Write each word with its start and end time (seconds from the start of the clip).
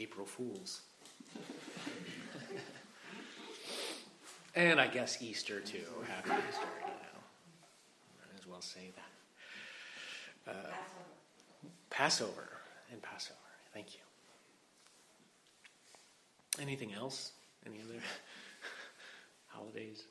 April 0.00 0.24
Fools. 0.24 0.80
and 4.54 4.80
I 4.80 4.86
guess 4.86 5.20
Easter 5.20 5.60
too. 5.60 5.84
Happy 6.08 6.30
Easter, 6.48 6.66
you 6.80 6.86
know. 6.86 7.20
Might 8.18 8.38
as 8.40 8.46
well 8.46 8.62
say 8.62 8.90
that. 8.96 10.52
Uh, 10.52 10.72
Passover 11.90 12.48
and 12.90 13.02
Passover. 13.02 13.36
Thank 13.74 13.94
you. 13.94 14.00
Anything 16.60 16.94
else? 16.94 17.32
Any 17.66 17.80
other 17.82 18.00
holidays? 19.48 20.04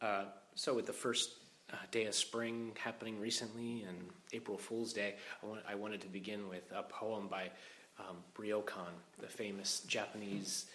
Uh, 0.00 0.24
so, 0.54 0.72
with 0.74 0.86
the 0.86 0.92
first 0.94 1.30
uh, 1.72 1.76
day 1.90 2.06
of 2.06 2.14
spring 2.14 2.72
happening 2.82 3.20
recently 3.20 3.84
and 3.86 4.08
April 4.32 4.56
Fool's 4.56 4.94
Day, 4.94 5.16
I, 5.42 5.46
want, 5.46 5.60
I 5.68 5.74
wanted 5.74 6.00
to 6.02 6.08
begin 6.08 6.48
with 6.48 6.72
a 6.74 6.82
poem 6.82 7.28
by 7.28 7.50
um, 7.98 8.16
Ryokan, 8.36 8.92
the 9.20 9.28
famous 9.28 9.80
Japanese 9.86 10.66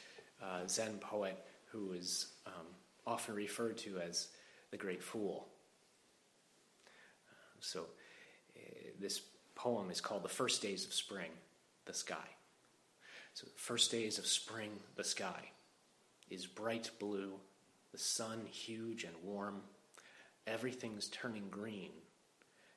uh, 0.41 0.67
Zen 0.67 0.97
poet 0.99 1.37
who 1.71 1.93
is 1.93 2.27
um, 2.47 2.65
often 3.05 3.35
referred 3.35 3.77
to 3.79 3.99
as 3.99 4.29
the 4.71 4.77
Great 4.77 5.03
Fool. 5.03 5.47
Uh, 7.29 7.57
so, 7.59 7.81
uh, 8.55 8.89
this 8.99 9.21
poem 9.55 9.91
is 9.91 10.01
called 10.01 10.23
The 10.23 10.29
First 10.29 10.61
Days 10.61 10.85
of 10.85 10.93
Spring, 10.93 11.29
the 11.85 11.93
Sky. 11.93 12.27
So, 13.33 13.45
the 13.45 13.59
first 13.59 13.91
days 13.91 14.17
of 14.17 14.25
spring, 14.25 14.71
the 14.95 15.03
sky 15.03 15.51
is 16.29 16.45
bright 16.45 16.91
blue, 16.99 17.33
the 17.91 17.97
sun 17.97 18.41
huge 18.49 19.03
and 19.03 19.15
warm, 19.23 19.61
everything's 20.45 21.07
turning 21.07 21.47
green. 21.49 21.91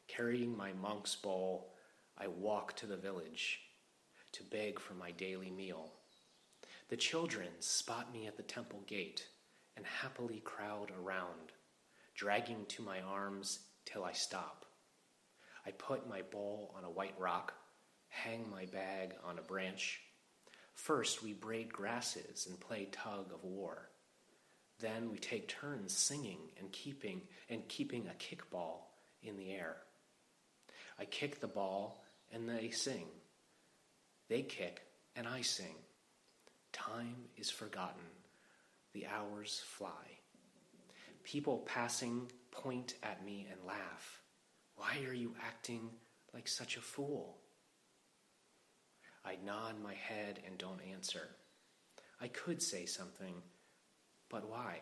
Carrying 0.09 0.57
my 0.57 0.73
monk's 0.75 1.17
bowl, 1.17 1.73
I 2.19 2.27
walk 2.27 2.77
to 2.77 2.87
the 2.87 2.97
village 2.97 3.61
to 4.33 4.43
beg 4.45 4.79
for 4.79 4.95
my 4.95 5.11
daily 5.11 5.51
meal. 5.51 5.93
The 6.89 6.97
children 6.97 7.49
spot 7.61 8.13
me 8.13 8.27
at 8.27 8.37
the 8.37 8.43
temple 8.43 8.83
gate 8.87 9.27
and 9.77 9.87
happily 9.87 10.41
crowd 10.45 10.91
around, 10.91 11.53
dragging 12.15 12.67
to 12.67 12.83
my 12.83 13.01
arms 13.01 13.61
till 13.85 14.05
I 14.05 14.13
stop. 14.13 14.67
I 15.67 15.71
put 15.71 16.09
my 16.09 16.23
bowl 16.23 16.75
on 16.77 16.85
a 16.85 16.91
white 16.91 17.15
rock, 17.19 17.55
hang 18.09 18.51
my 18.51 18.67
bag 18.67 19.15
on 19.25 19.39
a 19.39 19.43
branch. 19.43 20.01
First, 20.75 21.23
we 21.23 21.33
braid 21.33 21.73
grasses 21.73 22.47
and 22.47 22.59
play 22.59 22.89
tug 22.91 23.33
of 23.33 23.45
war. 23.45 23.89
Then 24.81 25.11
we 25.11 25.19
take 25.19 25.49
turns 25.49 25.97
singing 25.97 26.41
and 26.59 26.73
keeping 26.73 27.23
and 27.49 27.67
keeping 27.69 28.09
a 28.09 28.15
kickball 28.15 28.81
in 29.23 29.37
the 29.37 29.53
air. 29.53 29.77
I 30.99 31.05
kick 31.05 31.41
the 31.41 31.47
ball 31.47 32.05
and 32.33 32.49
they 32.49 32.71
sing. 32.71 33.07
They 34.33 34.41
kick, 34.41 34.81
and 35.15 35.29
I 35.29 35.43
sing. 35.43 35.75
Time 36.73 37.17
is 37.37 37.51
forgotten. 37.51 38.01
The 38.95 39.07
hours 39.07 39.61
fly. 39.63 40.21
People 41.23 41.59
passing 41.67 42.33
point 42.51 42.95
at 43.03 43.27
me 43.27 43.47
and 43.51 43.61
laugh. 43.67 44.23
Why 44.77 45.05
are 45.07 45.13
you 45.13 45.35
acting 45.47 45.91
like 46.33 46.49
such 46.49 46.79
a 46.79 46.81
fool? 46.81 47.37
I 49.23 49.37
nod 49.45 49.75
my 49.83 49.93
head 49.93 50.41
and 50.47 50.57
don't 50.57 50.81
answer. 50.91 51.29
I 52.19 52.29
could 52.29 52.63
say 52.63 52.87
something, 52.87 53.35
but 54.31 54.49
why? 54.49 54.81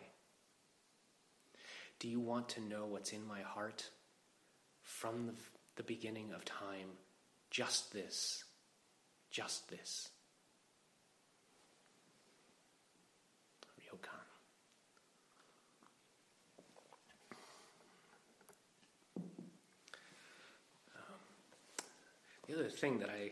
Do 1.99 2.07
you 2.07 2.21
want 2.21 2.47
to 2.49 2.61
know 2.61 2.85
what's 2.85 3.11
in 3.11 3.27
my 3.27 3.41
heart? 3.41 3.89
From 4.81 5.25
the, 5.27 5.33
the 5.75 5.83
beginning 5.83 6.31
of 6.31 6.45
time, 6.45 6.87
just 7.49 7.91
this 7.91 8.45
just 9.31 9.69
this. 9.69 10.09
Um, 20.95 21.19
the 22.47 22.53
other 22.53 22.69
thing 22.69 22.99
that 22.99 23.09
I 23.09 23.31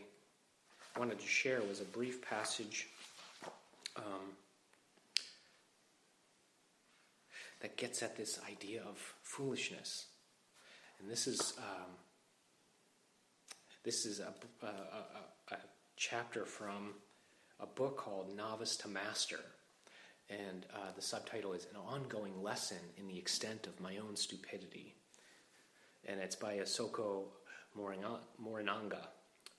wanted 0.98 1.20
to 1.20 1.26
share 1.26 1.60
was 1.62 1.80
a 1.80 1.84
brief 1.84 2.22
passage 2.22 2.88
um, 3.96 4.34
that 7.60 7.76
gets 7.76 8.02
at 8.02 8.16
this 8.16 8.40
idea 8.50 8.82
of 8.82 8.96
foolishness. 9.22 10.06
And 10.98 11.10
this 11.10 11.26
is 11.26 11.54
um, 11.58 11.90
this 13.84 14.04
is 14.04 14.20
a, 14.20 14.34
a 14.66 14.66
chapter 16.00 16.46
from 16.46 16.94
a 17.60 17.66
book 17.66 17.98
called 17.98 18.34
Novice 18.34 18.74
to 18.78 18.88
Master. 18.88 19.40
And 20.30 20.64
uh, 20.74 20.92
the 20.96 21.02
subtitle 21.02 21.52
is 21.52 21.66
An 21.66 21.76
Ongoing 21.76 22.42
Lesson 22.42 22.78
in 22.96 23.06
the 23.06 23.18
Extent 23.18 23.66
of 23.66 23.78
My 23.80 23.98
Own 23.98 24.16
Stupidity. 24.16 24.94
And 26.06 26.18
it's 26.18 26.36
by 26.36 26.54
Asoko 26.54 27.24
Morinanga, 27.78 29.02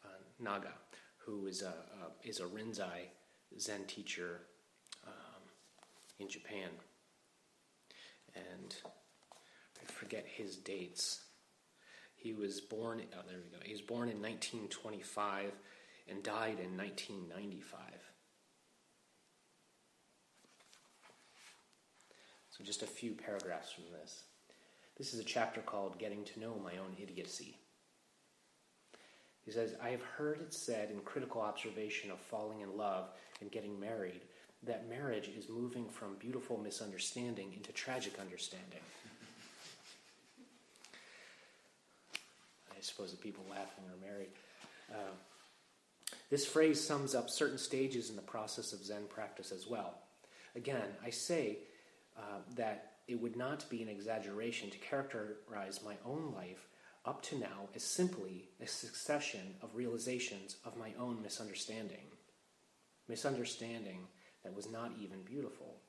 uh, 0.04 0.20
Naga, 0.40 0.74
who 1.18 1.46
is 1.46 1.62
a, 1.62 1.76
is 2.24 2.40
a 2.40 2.46
Rinzai 2.46 3.10
Zen 3.60 3.86
teacher 3.86 4.40
um, 5.06 5.44
in 6.20 6.28
Japan. 6.28 6.70
And 8.36 8.76
I 9.80 9.92
forget 9.92 10.26
his 10.26 10.56
dates. 10.56 11.22
He 12.16 12.34
was 12.34 12.62
born, 12.62 13.04
oh, 13.14 13.22
there 13.28 13.38
we 13.38 13.56
go. 13.56 13.64
He 13.64 13.74
was 13.74 13.82
born 13.82 14.10
in 14.10 14.20
1925 14.20 15.52
and 16.10 16.24
died 16.24 16.60
in 16.60 16.78
1995. 16.78 17.80
So, 22.50 22.64
just 22.64 22.84
a 22.84 22.88
few 22.88 23.14
paragraphs 23.14 23.72
from 23.72 23.86
this. 23.92 24.24
This 24.98 25.14
is 25.14 25.20
a 25.20 25.24
chapter 25.24 25.62
called 25.62 25.98
Getting 25.98 26.24
to 26.26 26.40
Know 26.40 26.60
My 26.64 26.74
Own 26.74 26.96
Idiocy. 27.02 27.58
He 29.44 29.52
says, 29.52 29.76
I 29.82 29.90
have 29.90 30.04
heard 30.04 30.42
it 30.42 30.54
said 30.54 30.92
in 30.92 31.00
critical 31.00 31.42
observation 31.42 32.12
of 32.12 32.20
falling 32.20 32.62
in 32.62 32.78
love 32.78 33.10
and 33.40 33.52
getting 33.52 33.80
married 33.80 34.22
that 34.64 34.88
marriage 34.88 35.30
is 35.36 35.50
moving 35.50 35.90
from 35.90 36.16
beautiful 36.20 36.58
misunderstanding 36.58 37.52
into 37.54 37.72
tragic 37.72 38.20
understanding. 38.20 38.82
I 42.72 42.82
suppose 42.82 43.10
the 43.12 43.18
people 43.18 43.44
laughing 43.50 43.86
are 43.86 43.98
married. 44.06 44.30
Uh, 44.92 45.16
this 46.32 46.46
phrase 46.46 46.82
sums 46.82 47.14
up 47.14 47.30
certain 47.30 47.58
stages 47.58 48.10
in 48.10 48.16
the 48.16 48.22
process 48.22 48.72
of 48.72 48.84
Zen 48.84 49.04
practice 49.10 49.52
as 49.52 49.68
well. 49.68 49.96
Again, 50.56 50.88
I 51.06 51.10
say 51.10 51.60
uh, 52.18 52.40
that 52.56 52.94
it 53.08 53.22
would 53.22 53.36
not 53.36 53.70
be 53.70 53.84
an 53.84 53.90
exaggeration 53.90 54.70
to 54.70 54.78
characterize 54.78 55.82
my 55.86 55.96
own 56.06 56.34
life 56.34 56.70
up 57.04 57.22
to 57.24 57.38
now 57.38 57.68
as 57.76 57.84
simply 57.84 58.50
a 58.62 58.68
succession 58.68 59.56
of 59.62 59.76
realizations 59.76 60.56
of 60.64 60.78
my 60.78 60.94
own 60.98 61.22
misunderstanding. 61.22 62.08
Misunderstanding 63.10 64.08
that 64.44 64.56
was 64.56 64.72
not 64.72 64.92
even 65.02 65.24
beautiful, 65.24 65.82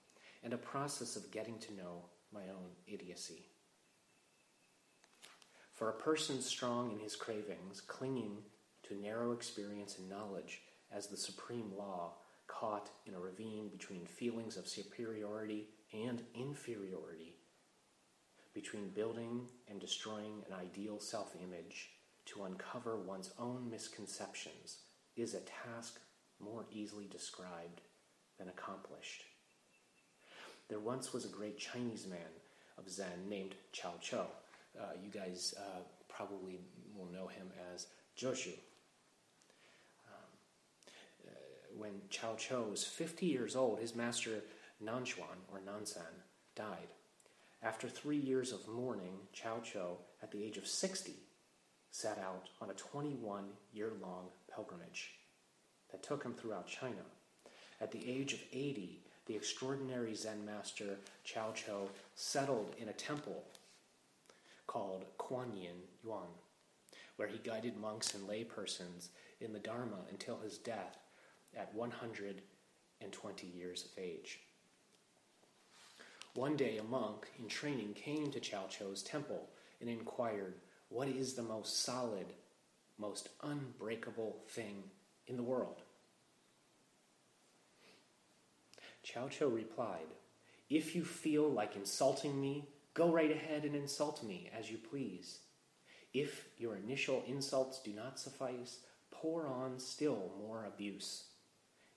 and 0.43 0.53
a 0.53 0.59
process 0.59 1.15
of 1.15 1.31
getting 1.31 1.59
to 1.61 1.75
know 1.75 2.07
my 2.35 2.43
own 2.43 2.71
idiocy. 2.89 3.47
For 5.73 5.89
a 5.89 6.01
person 6.01 6.43
strong 6.43 6.91
in 6.91 6.99
his 6.99 7.15
cravings, 7.15 7.81
clinging 7.81 8.39
narrow 8.95 9.33
experience 9.33 9.99
and 9.99 10.09
knowledge 10.09 10.63
as 10.95 11.07
the 11.07 11.17
supreme 11.17 11.73
law, 11.77 12.15
caught 12.47 12.91
in 13.07 13.15
a 13.15 13.19
ravine 13.19 13.69
between 13.69 14.05
feelings 14.05 14.57
of 14.57 14.69
superiority 14.69 15.69
and 15.93 16.23
inferiority, 16.35 17.35
between 18.55 18.91
building 18.91 19.49
and 19.69 19.81
destroying 19.81 20.43
an 20.47 20.55
ideal 20.55 21.01
self 21.01 21.35
image 21.43 21.91
to 22.27 22.45
uncover 22.45 22.99
one's 22.99 23.33
own 23.39 23.69
misconceptions 23.71 24.79
is 25.17 25.35
a 25.35 25.41
task 25.41 26.01
more 26.41 26.67
easily 26.71 27.07
described 27.07 27.81
than 28.39 28.49
accomplished. 28.49 29.25
There 30.69 30.81
once 30.81 31.13
was 31.13 31.25
a 31.25 31.29
great 31.29 31.59
Chinese 31.59 32.07
man 32.07 32.33
of 32.79 32.89
Zen 32.89 33.29
named 33.29 33.55
Chao 33.73 33.95
Chou. 34.01 34.19
Uh, 34.79 34.93
you 35.03 35.11
guys 35.11 35.55
uh, 35.59 35.81
probably 36.09 36.61
will 36.97 37.11
know 37.11 37.27
him 37.27 37.49
as 37.75 37.89
Joshu 38.17 38.55
when 41.77 42.03
Chao 42.11 42.35
Chou 42.37 42.63
was 42.71 42.85
50 42.85 43.27
years 43.27 43.57
old, 43.57 43.79
his 43.79 43.95
master 43.95 44.43
Nanchuan, 44.85 45.39
or 45.53 45.61
Nansen, 45.65 46.03
died. 46.55 46.89
After 47.63 47.89
three 47.89 48.19
years 48.19 48.53
of 48.53 48.67
mourning, 48.69 49.19
Chao 49.33 49.61
Chou, 49.61 49.97
at 50.23 50.33
the 50.33 50.43
age 50.43 50.57
of 50.57 50.67
60, 50.67 51.15
set 51.91 52.19
out 52.19 52.49
on 52.61 52.71
a 52.71 52.75
21 52.75 53.45
year 53.73 53.93
long 54.03 54.27
pilgrimage 54.53 55.15
that 55.91 56.03
took 56.03 56.25
him 56.25 56.35
throughout 56.35 56.67
China. 56.67 57.05
At 57.81 57.93
the 57.93 58.11
age 58.11 58.33
of 58.33 58.41
80, 58.53 59.01
the 59.27 59.37
extraordinary 59.37 60.15
Zen 60.15 60.45
master 60.45 60.97
Chao 61.25 61.53
Chou 61.53 61.89
settled 62.15 62.75
in 62.79 62.89
a 62.89 62.93
temple 62.93 63.45
called 64.67 65.05
Kuan-Yin 65.19 65.83
Yuan, 66.03 66.27
where 67.17 67.29
he 67.29 67.39
guided 67.39 67.77
monks 67.77 68.15
and 68.15 68.29
laypersons 68.29 69.09
in 69.41 69.53
the 69.53 69.59
Dharma 69.59 69.99
until 70.11 70.39
his 70.39 70.59
death 70.59 70.97
at 71.57 71.75
120 71.75 73.47
years 73.47 73.85
of 73.85 74.03
age. 74.03 74.41
One 76.35 76.57
day, 76.57 76.79
a 76.79 76.83
monk 76.83 77.29
in 77.39 77.47
training 77.49 77.95
came 77.95 78.31
to 78.31 78.41
Chao 78.41 78.67
Chou's 78.67 79.03
temple 79.03 79.51
and 79.81 79.91
inquired, 79.91 80.55
What 80.89 81.09
is 81.09 81.35
the 81.35 81.43
most 81.43 81.85
solid, 81.85 82.27
most 82.99 83.29
unbreakable 83.43 84.37
thing 84.49 84.85
in 85.27 85.37
the 85.37 85.43
world? 85.43 85.83
Chao 89.03 89.29
Chou 89.29 89.49
replied, 89.49 90.07
If 90.71 90.95
you 90.95 91.05
feel 91.05 91.51
like 91.51 91.77
insulting 91.77 92.41
me, 92.41 92.69
go 92.95 93.11
right 93.13 93.31
ahead 93.31 93.65
and 93.65 93.75
insult 93.75 94.23
me 94.23 94.51
as 94.59 94.71
you 94.71 94.79
please. 94.79 95.41
If 96.15 96.47
your 96.57 96.77
initial 96.77 97.23
insults 97.27 97.79
do 97.81 97.93
not 97.93 98.19
suffice, 98.19 98.79
pour 99.11 99.47
on 99.47 99.79
still 99.79 100.31
more 100.39 100.65
abuse. 100.67 101.25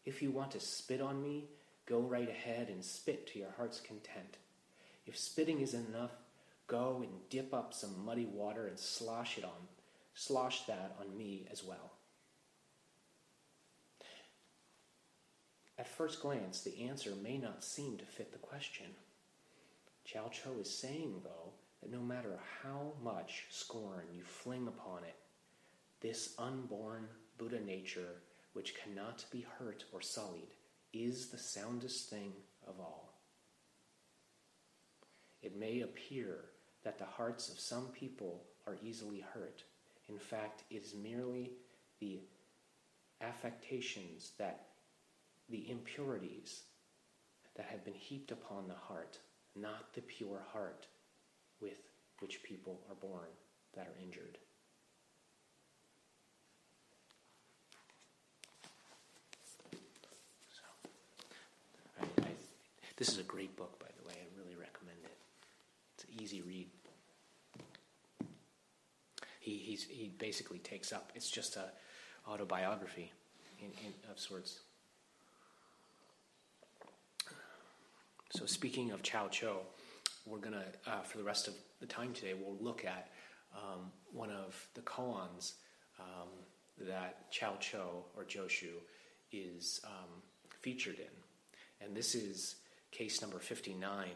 If 0.05 0.21
you 0.21 0.31
want 0.31 0.51
to 0.51 0.59
spit 0.59 1.01
on 1.01 1.21
me, 1.21 1.45
go 1.85 1.99
right 1.99 2.29
ahead 2.29 2.69
and 2.69 2.83
spit 2.83 3.27
to 3.27 3.39
your 3.39 3.51
heart's 3.57 3.79
content. 3.79 4.37
If 5.07 5.17
spitting 5.17 5.61
isn't 5.61 5.89
enough, 5.89 6.11
go 6.67 7.01
and 7.01 7.11
dip 7.29 7.53
up 7.53 7.73
some 7.73 8.05
muddy 8.05 8.25
water 8.25 8.67
and 8.67 8.77
slosh 8.77 9.37
it 9.37 9.43
on, 9.43 9.67
slosh 10.13 10.65
that 10.65 10.95
on 10.99 11.17
me 11.17 11.47
as 11.51 11.63
well. 11.63 11.91
At 15.77 15.87
first 15.87 16.21
glance, 16.21 16.61
the 16.61 16.83
answer 16.83 17.13
may 17.21 17.37
not 17.37 17.63
seem 17.63 17.97
to 17.97 18.05
fit 18.05 18.31
the 18.31 18.37
question. 18.37 18.87
Chao 20.05 20.29
Chou 20.29 20.59
is 20.61 20.69
saying, 20.69 21.21
though, 21.23 21.51
that 21.81 21.91
no 21.91 21.99
matter 21.99 22.39
how 22.63 22.93
much 23.03 23.45
scorn 23.49 24.05
you 24.13 24.23
fling 24.23 24.67
upon 24.67 25.03
it, 25.03 25.15
this 25.99 26.33
unborn 26.37 27.07
Buddha 27.37 27.59
nature, 27.59 28.21
which 28.55 28.73
cannot 28.75 29.25
be 29.31 29.45
hurt 29.59 29.83
or 29.91 30.01
sullied, 30.01 30.53
is 30.93 31.27
the 31.27 31.37
soundest 31.37 32.09
thing 32.09 32.31
of 32.67 32.79
all. 32.79 33.13
It 35.43 35.57
may 35.57 35.81
appear 35.81 36.45
that 36.83 36.97
the 36.97 37.05
hearts 37.05 37.49
of 37.49 37.59
some 37.59 37.87
people 37.87 38.43
are 38.65 38.77
easily 38.81 39.19
hurt. 39.19 39.63
In 40.09 40.17
fact, 40.17 40.63
it 40.69 40.83
is 40.83 40.95
merely 40.95 41.51
the 41.99 42.19
affectations 43.21 44.31
that 44.37 44.67
the 45.49 45.69
impurities 45.69 46.63
that 47.55 47.65
have 47.67 47.83
been 47.85 47.93
heaped 47.93 48.31
upon 48.31 48.67
the 48.67 48.73
heart, 48.73 49.19
not 49.55 49.93
the 49.93 50.01
pure 50.01 50.41
heart 50.51 50.87
with 51.61 51.77
which 52.19 52.43
people 52.43 52.79
are 52.89 52.95
born 52.95 53.29
that 53.75 53.87
are 53.87 54.03
injured. 54.03 54.37
So, 60.49 60.61
I, 62.01 62.05
I, 62.23 62.29
this 62.97 63.09
is 63.09 63.19
a 63.19 63.23
great 63.23 63.55
book, 63.57 63.79
by 63.79 63.87
the 63.97 64.07
way. 64.07 64.15
I 64.15 64.39
really 64.39 64.55
recommend 64.55 64.97
it. 65.03 65.17
It's 65.95 66.03
an 66.05 66.21
easy 66.21 66.41
read. 66.41 66.67
He, 69.39 69.77
he 69.89 70.11
basically 70.17 70.57
takes 70.59 70.91
up, 70.91 71.11
it's 71.13 71.29
just 71.29 71.55
a 71.55 71.65
autobiography 72.27 73.11
in, 73.59 73.67
in, 73.85 73.93
of 74.11 74.19
sorts. 74.19 74.59
So, 78.31 78.45
speaking 78.45 78.91
of 78.91 79.03
Chao 79.03 79.27
Chou, 79.27 79.57
we're 80.25 80.39
going 80.39 80.55
to, 80.55 80.91
uh, 80.91 81.01
for 81.01 81.19
the 81.19 81.23
rest 81.23 81.47
of 81.47 81.53
the 81.79 81.85
time 81.85 82.13
today, 82.13 82.33
we'll 82.33 82.57
look 82.59 82.83
at 82.83 83.11
um, 83.55 83.91
one 84.11 84.31
of 84.31 84.67
the 84.73 84.81
koans 84.81 85.53
um, 85.99 86.29
that 86.81 87.31
Chao 87.31 87.55
Chou 87.59 87.77
or 88.17 88.23
Joshu 88.23 88.73
is 89.31 89.79
um, 89.85 90.21
featured 90.61 90.97
in. 90.97 91.85
And 91.85 91.95
this 91.95 92.15
is 92.15 92.55
case 92.95 93.21
number 93.21 93.39
59 93.39 94.07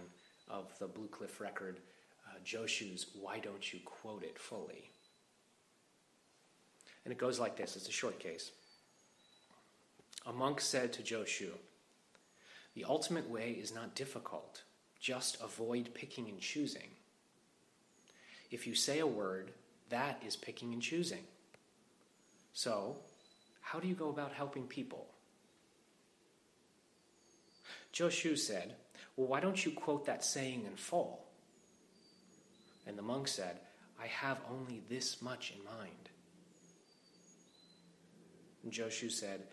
of 0.50 0.72
the 0.80 0.88
Blue 0.88 1.08
Cliff 1.08 1.42
record, 1.42 1.82
uh, 2.26 2.40
Joshu's 2.46 3.08
Why 3.14 3.40
Don't 3.40 3.74
You 3.74 3.80
Quote 3.84 4.24
It 4.24 4.40
Fully? 4.40 4.90
And 7.04 7.12
it 7.12 7.18
goes 7.18 7.40
like 7.40 7.58
this 7.58 7.76
it's 7.76 7.90
a 7.90 7.92
short 7.92 8.20
case. 8.20 8.52
A 10.26 10.32
monk 10.32 10.62
said 10.62 10.94
to 10.94 11.02
Joshu, 11.02 11.50
the 12.74 12.86
ultimate 12.86 13.30
way 13.30 13.52
is 13.52 13.76
not 13.76 13.96
difficult. 13.96 14.64
Just 14.98 15.42
avoid 15.42 15.94
picking 15.94 16.30
and 16.30 16.40
choosing. 16.40 16.92
If 18.50 18.66
you 18.66 18.76
say 18.76 19.00
a 19.00 19.08
word, 19.08 19.52
that 19.90 20.22
is 20.26 20.38
picking 20.38 20.72
and 20.72 20.82
choosing. 20.82 21.24
So, 22.54 22.96
how 23.60 23.80
do 23.80 23.90
you 23.90 23.96
go 23.96 24.10
about 24.10 24.32
helping 24.32 24.68
people? 24.68 25.08
Joshu 27.94 28.38
said, 28.38 28.76
Well, 29.16 29.28
why 29.28 29.40
don't 29.40 29.66
you 29.66 29.72
quote 29.72 30.06
that 30.06 30.24
saying 30.24 30.66
in 30.66 30.76
full? 30.76 31.26
And 32.88 32.98
the 32.98 33.04
monk 33.04 33.28
said, 33.28 33.60
I 34.02 34.08
have 34.08 34.40
only 34.50 34.82
this 34.90 35.22
much 35.22 35.54
in 35.56 35.64
mind. 35.66 36.10
And 38.64 38.72
Joshu 38.72 39.12
said, 39.12 39.44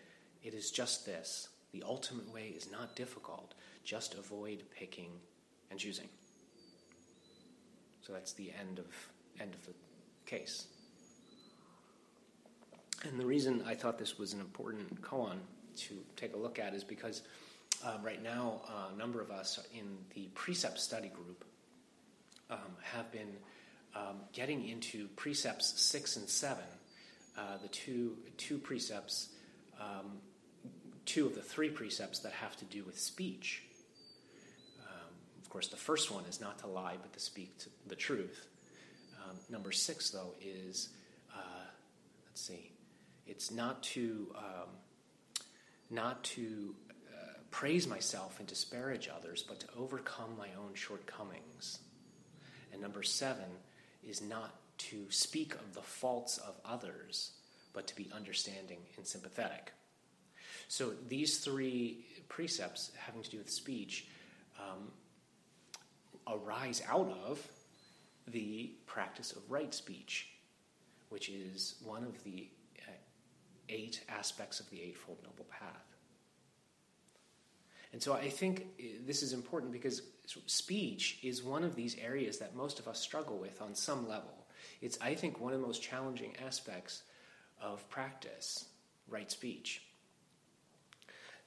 It 0.43 0.53
is 0.53 0.71
just 0.71 1.05
this 1.05 1.49
the 1.73 1.83
ultimate 1.85 2.33
way 2.33 2.53
is 2.55 2.71
not 2.71 2.95
difficult. 2.95 3.53
Just 3.83 4.15
avoid 4.15 4.63
picking 4.75 5.11
and 5.69 5.79
choosing. 5.79 6.09
So 8.01 8.13
that's 8.13 8.33
the 8.33 8.51
end 8.59 8.79
of 8.79 8.85
end 9.39 9.53
of 9.53 9.65
the 9.65 9.73
case. 10.25 10.67
And 13.03 13.19
the 13.19 13.25
reason 13.25 13.63
I 13.65 13.75
thought 13.75 13.99
this 13.99 14.17
was 14.17 14.33
an 14.33 14.39
important 14.39 15.01
koan 15.01 15.37
to 15.77 15.97
take 16.15 16.33
a 16.33 16.37
look 16.37 16.57
at 16.57 16.73
is 16.73 16.83
because 16.83 17.21
uh, 17.85 17.97
right 18.03 18.21
now 18.21 18.61
uh, 18.67 18.93
a 18.93 18.97
number 18.97 19.21
of 19.21 19.31
us 19.31 19.59
in 19.73 19.97
the 20.15 20.29
precept 20.33 20.79
study 20.79 21.09
group 21.09 21.45
um, 22.49 22.57
have 22.81 23.11
been 23.11 23.35
um, 23.95 24.17
getting 24.33 24.67
into 24.67 25.07
precepts 25.15 25.79
six 25.81 26.17
and 26.17 26.29
seven, 26.29 26.63
uh, 27.37 27.57
the 27.61 27.67
two 27.69 28.17
two 28.37 28.57
precepts 28.57 29.29
um, 29.79 30.19
two 31.05 31.25
of 31.25 31.35
the 31.35 31.41
three 31.41 31.69
precepts 31.69 32.19
that 32.19 32.33
have 32.33 32.55
to 32.57 32.65
do 32.65 32.83
with 32.83 32.99
speech. 32.99 33.63
Um, 34.81 35.13
of 35.41 35.49
course, 35.49 35.69
the 35.69 35.77
first 35.77 36.11
one 36.11 36.25
is 36.25 36.41
not 36.41 36.59
to 36.59 36.67
lie, 36.67 36.95
but 37.01 37.13
to 37.13 37.19
speak 37.19 37.57
to 37.59 37.69
the 37.87 37.95
truth. 37.95 38.47
Um, 39.23 39.37
number 39.49 39.71
six, 39.71 40.09
though, 40.09 40.33
is 40.41 40.89
uh, 41.33 41.65
let's 42.27 42.41
see, 42.41 42.71
it's 43.25 43.51
not 43.51 43.81
to 43.83 44.33
um, 44.35 44.69
not 45.89 46.23
to 46.23 46.75
praise 47.51 47.87
myself 47.87 48.39
and 48.39 48.47
disparage 48.47 49.09
others, 49.15 49.43
but 49.47 49.59
to 49.61 49.67
overcome 49.77 50.35
my 50.37 50.49
own 50.57 50.73
shortcomings. 50.73 51.79
And 52.71 52.81
number 52.81 53.03
seven 53.03 53.49
is 54.07 54.21
not 54.21 54.55
to 54.77 55.05
speak 55.09 55.53
of 55.55 55.73
the 55.73 55.81
faults 55.81 56.37
of 56.37 56.55
others, 56.65 57.31
but 57.73 57.87
to 57.87 57.95
be 57.95 58.09
understanding 58.13 58.79
and 58.97 59.05
sympathetic. 59.05 59.71
So 60.67 60.93
these 61.07 61.39
three 61.39 62.05
precepts 62.27 62.91
having 62.97 63.23
to 63.23 63.29
do 63.29 63.37
with 63.37 63.49
speech 63.49 64.07
um, 64.59 64.91
arise 66.27 66.81
out 66.89 67.09
of 67.25 67.45
the 68.27 68.71
practice 68.85 69.31
of 69.31 69.49
right 69.49 69.73
speech, 69.73 70.29
which 71.09 71.29
is 71.29 71.75
one 71.83 72.03
of 72.03 72.21
the 72.23 72.49
uh, 72.79 72.91
eight 73.69 74.03
aspects 74.09 74.59
of 74.59 74.69
the 74.69 74.81
Eightfold 74.81 75.19
Noble 75.23 75.45
Path. 75.49 75.86
And 77.93 78.01
so 78.01 78.13
I 78.13 78.29
think 78.29 78.67
uh, 78.79 78.83
this 79.05 79.23
is 79.23 79.33
important 79.33 79.71
because 79.71 80.01
speech 80.45 81.19
is 81.23 81.43
one 81.43 81.63
of 81.63 81.75
these 81.75 81.95
areas 81.97 82.37
that 82.39 82.55
most 82.55 82.79
of 82.79 82.87
us 82.87 82.99
struggle 82.99 83.37
with 83.37 83.61
on 83.61 83.75
some 83.75 84.07
level. 84.07 84.45
It's, 84.81 84.97
I 85.01 85.15
think, 85.15 85.39
one 85.39 85.53
of 85.53 85.61
the 85.61 85.65
most 85.65 85.81
challenging 85.81 86.35
aspects 86.45 87.03
of 87.61 87.87
practice, 87.89 88.65
right 89.07 89.31
speech. 89.31 89.81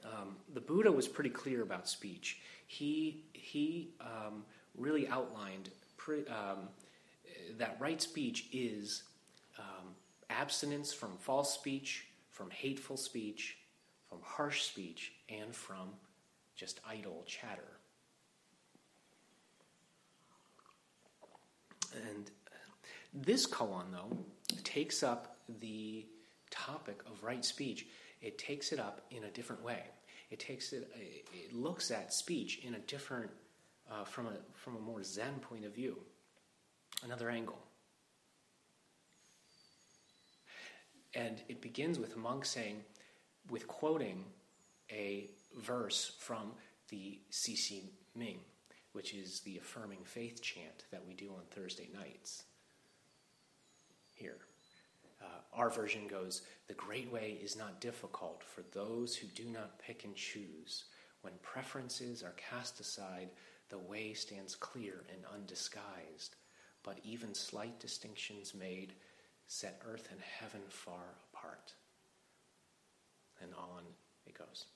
Um, 0.04 0.36
the 0.54 0.60
Buddha 0.60 0.90
was 0.90 1.06
pretty 1.06 1.30
clear 1.30 1.62
about 1.62 1.88
speech. 1.88 2.40
He, 2.66 3.24
he 3.32 3.90
um, 4.00 4.44
really 4.76 5.06
outlined 5.08 5.68
pre, 5.96 6.26
um, 6.26 6.68
that 7.58 7.76
right 7.78 8.00
speech 8.00 8.46
is 8.52 9.02
um, 9.58 9.88
abstinence 10.30 10.92
from 10.92 11.16
false 11.18 11.52
speech, 11.52 12.06
from 12.30 12.50
hateful 12.50 12.96
speech, 12.96 13.58
from 14.08 14.18
harsh 14.22 14.62
speech, 14.62 15.12
and 15.28 15.54
from 15.54 15.90
just 16.60 16.80
idle 16.88 17.24
chatter. 17.26 17.78
And 22.10 22.30
this 23.14 23.46
koan, 23.46 23.90
though, 23.90 24.16
takes 24.62 25.02
up 25.02 25.38
the 25.60 26.06
topic 26.50 27.00
of 27.06 27.24
right 27.24 27.44
speech 27.44 27.86
it 28.20 28.38
takes 28.38 28.72
it 28.72 28.78
up 28.78 29.00
in 29.10 29.24
a 29.24 29.30
different 29.30 29.64
way. 29.64 29.82
It 30.30 30.38
takes 30.38 30.72
it, 30.72 30.90
it 31.32 31.54
looks 31.54 31.90
at 31.90 32.12
speech 32.12 32.60
in 32.62 32.74
a 32.74 32.78
different, 32.80 33.30
uh, 33.90 34.04
from 34.04 34.26
a 34.26 34.34
from 34.54 34.76
a 34.76 34.80
more 34.80 35.02
Zen 35.02 35.38
point 35.40 35.64
of 35.64 35.74
view, 35.74 35.96
another 37.02 37.30
angle. 37.30 37.58
And 41.14 41.42
it 41.48 41.60
begins 41.60 41.98
with 41.98 42.14
a 42.14 42.18
monk 42.18 42.44
saying, 42.44 42.84
with 43.48 43.66
quoting 43.66 44.24
a 44.92 45.30
verse 45.58 46.12
from 46.18 46.52
the 46.88 47.20
Hsin 47.30 47.54
Hsin 47.54 47.88
Ming, 48.14 48.40
which 48.92 49.14
is 49.14 49.40
the 49.40 49.58
affirming 49.58 50.04
faith 50.04 50.42
chant 50.42 50.84
that 50.90 51.06
we 51.06 51.14
do 51.14 51.30
on 51.30 51.44
Thursday 51.50 51.88
nights. 51.94 52.44
Here. 54.14 54.38
Uh, 55.22 55.26
our 55.52 55.70
version 55.70 56.06
goes 56.08 56.42
The 56.66 56.74
great 56.74 57.12
way 57.12 57.38
is 57.42 57.56
not 57.56 57.80
difficult 57.80 58.42
for 58.42 58.62
those 58.72 59.14
who 59.14 59.26
do 59.28 59.48
not 59.48 59.78
pick 59.78 60.04
and 60.04 60.14
choose. 60.14 60.84
When 61.22 61.34
preferences 61.42 62.22
are 62.22 62.34
cast 62.50 62.80
aside, 62.80 63.30
the 63.68 63.78
way 63.78 64.14
stands 64.14 64.54
clear 64.54 65.04
and 65.12 65.24
undisguised. 65.32 66.36
But 66.82 66.98
even 67.04 67.34
slight 67.34 67.78
distinctions 67.78 68.54
made 68.54 68.94
set 69.46 69.82
earth 69.86 70.08
and 70.10 70.20
heaven 70.20 70.62
far 70.68 71.16
apart. 71.32 71.74
And 73.42 73.52
on 73.54 73.82
it 74.26 74.38
goes. 74.38 74.66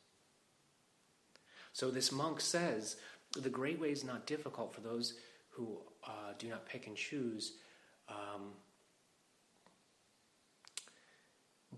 So 1.74 1.90
this 1.90 2.12
monk 2.12 2.40
says 2.40 2.96
the 3.36 3.50
great 3.50 3.80
way 3.80 3.90
is 3.90 4.04
not 4.04 4.26
difficult 4.26 4.72
for 4.72 4.80
those 4.80 5.14
who 5.50 5.78
uh, 6.06 6.32
do 6.38 6.48
not 6.48 6.66
pick 6.66 6.86
and 6.86 6.96
choose, 6.96 7.54
um, 8.08 8.52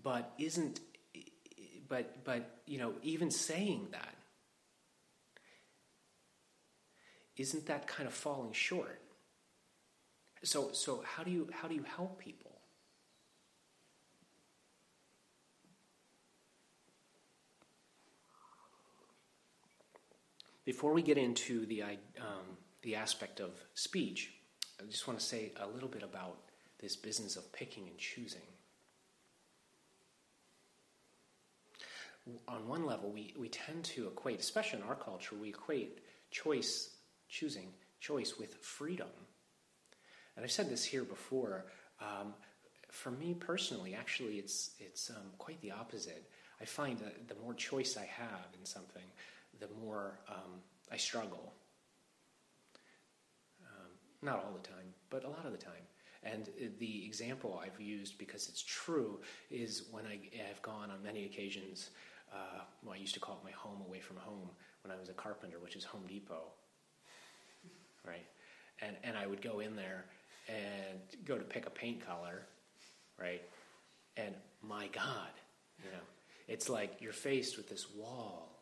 but 0.03 0.33
isn't, 0.37 0.81
but 1.89 2.23
but 2.23 2.59
you 2.67 2.77
know, 2.77 2.93
even 3.01 3.31
saying 3.31 3.87
that, 3.91 4.13
isn't 7.35 7.65
that 7.65 7.87
kind 7.87 8.05
of 8.05 8.13
falling 8.13 8.53
short? 8.53 9.01
So 10.43 10.69
so 10.73 11.03
how 11.07 11.23
do 11.23 11.31
you 11.31 11.49
how 11.51 11.67
do 11.67 11.73
you 11.73 11.83
help 11.83 12.19
people? 12.19 12.46
Before 20.67 20.91
we 20.91 21.01
get 21.01 21.17
into 21.17 21.65
the, 21.65 21.81
um, 21.81 22.57
the 22.81 22.95
aspect 22.95 23.39
of 23.39 23.51
speech, 23.73 24.33
I 24.77 24.83
just 24.83 25.07
want 25.07 25.17
to 25.17 25.25
say 25.25 25.53
a 25.61 25.65
little 25.65 25.87
bit 25.87 26.03
about 26.03 26.39
this 26.81 26.97
business 26.97 27.37
of 27.37 27.53
picking 27.53 27.87
and 27.87 27.97
choosing. 27.97 28.41
On 32.49 32.67
one 32.67 32.85
level, 32.85 33.09
we, 33.09 33.33
we 33.39 33.47
tend 33.47 33.85
to 33.85 34.07
equate, 34.07 34.41
especially 34.41 34.79
in 34.79 34.85
our 34.85 34.95
culture, 34.95 35.37
we 35.39 35.47
equate 35.47 35.99
choice, 36.31 36.97
choosing, 37.29 37.69
choice 38.01 38.37
with 38.37 38.55
freedom. 38.55 39.07
And 40.35 40.43
I've 40.43 40.51
said 40.51 40.69
this 40.69 40.83
here 40.83 41.05
before. 41.05 41.67
Um, 42.01 42.33
for 42.91 43.11
me 43.11 43.33
personally, 43.33 43.95
actually, 43.95 44.33
it's, 44.33 44.71
it's 44.79 45.11
um, 45.11 45.31
quite 45.37 45.61
the 45.61 45.71
opposite. 45.71 46.29
I 46.59 46.65
find 46.65 46.99
that 46.99 47.29
the 47.29 47.35
more 47.41 47.53
choice 47.53 47.95
I 47.95 48.05
have 48.05 48.47
in 48.59 48.65
something, 48.65 49.03
the 49.59 49.67
more 49.83 50.19
um, 50.29 50.61
I 50.91 50.97
struggle. 50.97 51.53
Um, 53.61 53.91
not 54.21 54.43
all 54.43 54.53
the 54.53 54.67
time, 54.67 54.93
but 55.09 55.23
a 55.23 55.29
lot 55.29 55.45
of 55.45 55.51
the 55.51 55.57
time. 55.57 55.73
And 56.23 56.49
the 56.79 57.05
example 57.05 57.61
I've 57.63 57.79
used, 57.79 58.17
because 58.17 58.49
it's 58.49 58.61
true, 58.61 59.19
is 59.49 59.83
when 59.91 60.05
I 60.05 60.19
have 60.47 60.61
gone 60.61 60.91
on 60.91 61.03
many 61.03 61.25
occasions. 61.25 61.89
Uh, 62.33 62.61
well, 62.83 62.95
I 62.95 62.97
used 62.97 63.13
to 63.13 63.19
call 63.19 63.39
it 63.41 63.45
my 63.45 63.51
home 63.51 63.81
away 63.87 63.99
from 63.99 64.17
home 64.17 64.49
when 64.83 64.91
I 64.91 64.99
was 64.99 65.09
a 65.09 65.13
carpenter, 65.13 65.57
which 65.59 65.75
is 65.75 65.85
Home 65.85 66.03
Depot, 66.07 66.51
right? 68.05 68.25
And 68.81 68.95
and 69.03 69.15
I 69.17 69.25
would 69.25 69.41
go 69.41 69.59
in 69.59 69.75
there 69.75 70.05
and 70.49 70.99
go 71.25 71.37
to 71.37 71.43
pick 71.43 71.65
a 71.65 71.69
paint 71.69 72.05
color, 72.05 72.45
right? 73.19 73.41
And 74.17 74.35
my 74.61 74.87
God, 74.87 75.31
you 75.83 75.89
know, 75.91 76.03
it's 76.47 76.69
like 76.69 76.97
you're 76.99 77.13
faced 77.13 77.57
with 77.57 77.69
this 77.69 77.87
wall 77.95 78.56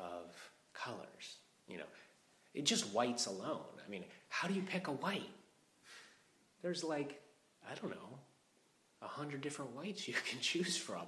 of 0.00 0.34
colors. 0.72 1.36
You 1.68 1.78
know, 1.78 1.84
it 2.54 2.64
just 2.64 2.92
whites 2.92 3.26
alone. 3.26 3.64
I 3.84 3.88
mean, 3.90 4.04
how 4.28 4.48
do 4.48 4.54
you 4.54 4.62
pick 4.62 4.88
a 4.88 4.92
white? 4.92 5.30
There's 6.62 6.84
like, 6.84 7.20
I 7.70 7.74
don't 7.74 7.90
know, 7.90 8.18
a 9.02 9.08
hundred 9.08 9.40
different 9.40 9.74
whites 9.74 10.06
you 10.12 10.14
can 10.14 10.40
choose 10.40 10.76
from, 10.76 11.06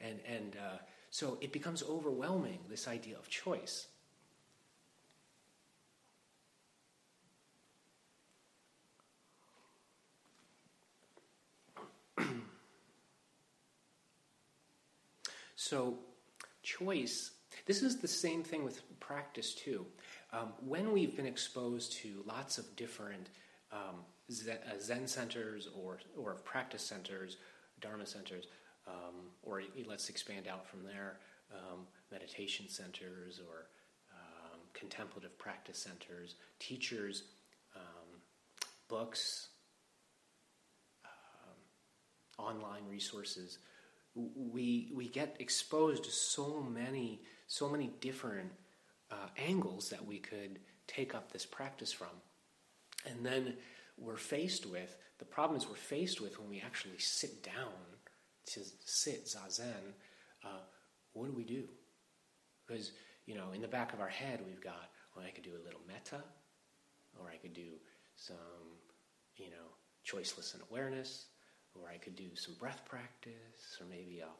and 0.00 0.20
and 0.26 0.56
uh, 0.56 0.78
so 1.10 1.38
it 1.40 1.52
becomes 1.52 1.82
overwhelming. 1.82 2.60
This 2.68 2.88
idea 2.88 3.16
of 3.18 3.28
choice. 3.28 3.88
so, 15.56 15.98
choice 16.62 17.32
this 17.66 17.82
is 17.82 17.98
the 17.98 18.08
same 18.08 18.42
thing 18.42 18.64
with 18.64 18.82
practice, 19.00 19.54
too. 19.54 19.86
Um, 20.32 20.52
when 20.60 20.92
we've 20.92 21.16
been 21.16 21.26
exposed 21.26 21.92
to 21.94 22.22
lots 22.26 22.58
of 22.58 22.76
different 22.76 23.28
um, 23.72 24.04
Zen, 24.30 24.58
uh, 25.04 25.06
centers 25.06 25.68
or, 25.74 25.98
or 26.16 26.34
practice 26.34 26.82
centers, 26.82 27.36
Dharma 27.80 28.06
centers, 28.06 28.46
um, 28.86 29.30
or 29.42 29.62
let's 29.86 30.08
expand 30.08 30.48
out 30.48 30.66
from 30.66 30.84
there, 30.84 31.18
um, 31.52 31.86
meditation 32.10 32.68
centers 32.68 33.40
or 33.40 33.66
um, 34.12 34.60
contemplative 34.74 35.36
practice 35.38 35.78
centers, 35.78 36.36
teachers, 36.58 37.24
um, 37.74 38.20
books, 38.88 39.48
online 42.38 42.82
resources, 42.88 43.58
we, 44.14 44.90
we 44.94 45.08
get 45.08 45.36
exposed 45.40 46.04
to 46.04 46.10
so 46.10 46.60
many 46.62 47.20
so 47.46 47.68
many 47.68 47.92
different 48.00 48.50
uh, 49.10 49.28
angles 49.36 49.88
that 49.90 50.04
we 50.04 50.18
could 50.18 50.58
take 50.86 51.14
up 51.14 51.32
this 51.32 51.46
practice 51.46 51.92
from. 51.92 52.08
And 53.08 53.24
then 53.24 53.54
we're 53.98 54.16
faced 54.16 54.66
with 54.66 54.96
the 55.18 55.24
problems 55.24 55.68
we're 55.68 55.76
faced 55.76 56.20
with 56.20 56.38
when 56.38 56.48
we 56.48 56.60
actually 56.60 56.98
sit 56.98 57.42
down 57.42 57.72
to 58.46 58.60
sit 58.84 59.26
zazen. 59.26 59.94
Uh, 60.44 60.60
what 61.12 61.26
do 61.26 61.32
we 61.32 61.44
do? 61.44 61.64
Because 62.66 62.92
you 63.26 63.34
know, 63.34 63.50
in 63.52 63.60
the 63.60 63.68
back 63.68 63.92
of 63.92 64.00
our 64.00 64.08
head, 64.08 64.40
we've 64.46 64.62
got, 64.62 64.90
well, 65.14 65.24
I 65.26 65.30
could 65.30 65.44
do 65.44 65.56
a 65.60 65.64
little 65.64 65.80
metta, 65.86 66.22
or 67.18 67.28
I 67.28 67.36
could 67.36 67.52
do 67.52 67.74
some, 68.14 68.36
you 69.36 69.50
know, 69.50 69.66
choiceless 70.06 70.54
and 70.54 70.62
awareness, 70.70 71.26
or 71.74 71.88
I 71.92 71.98
could 71.98 72.14
do 72.14 72.34
some 72.36 72.54
breath 72.54 72.82
practice, 72.88 73.78
or 73.80 73.86
maybe 73.90 74.22
I'll 74.22 74.38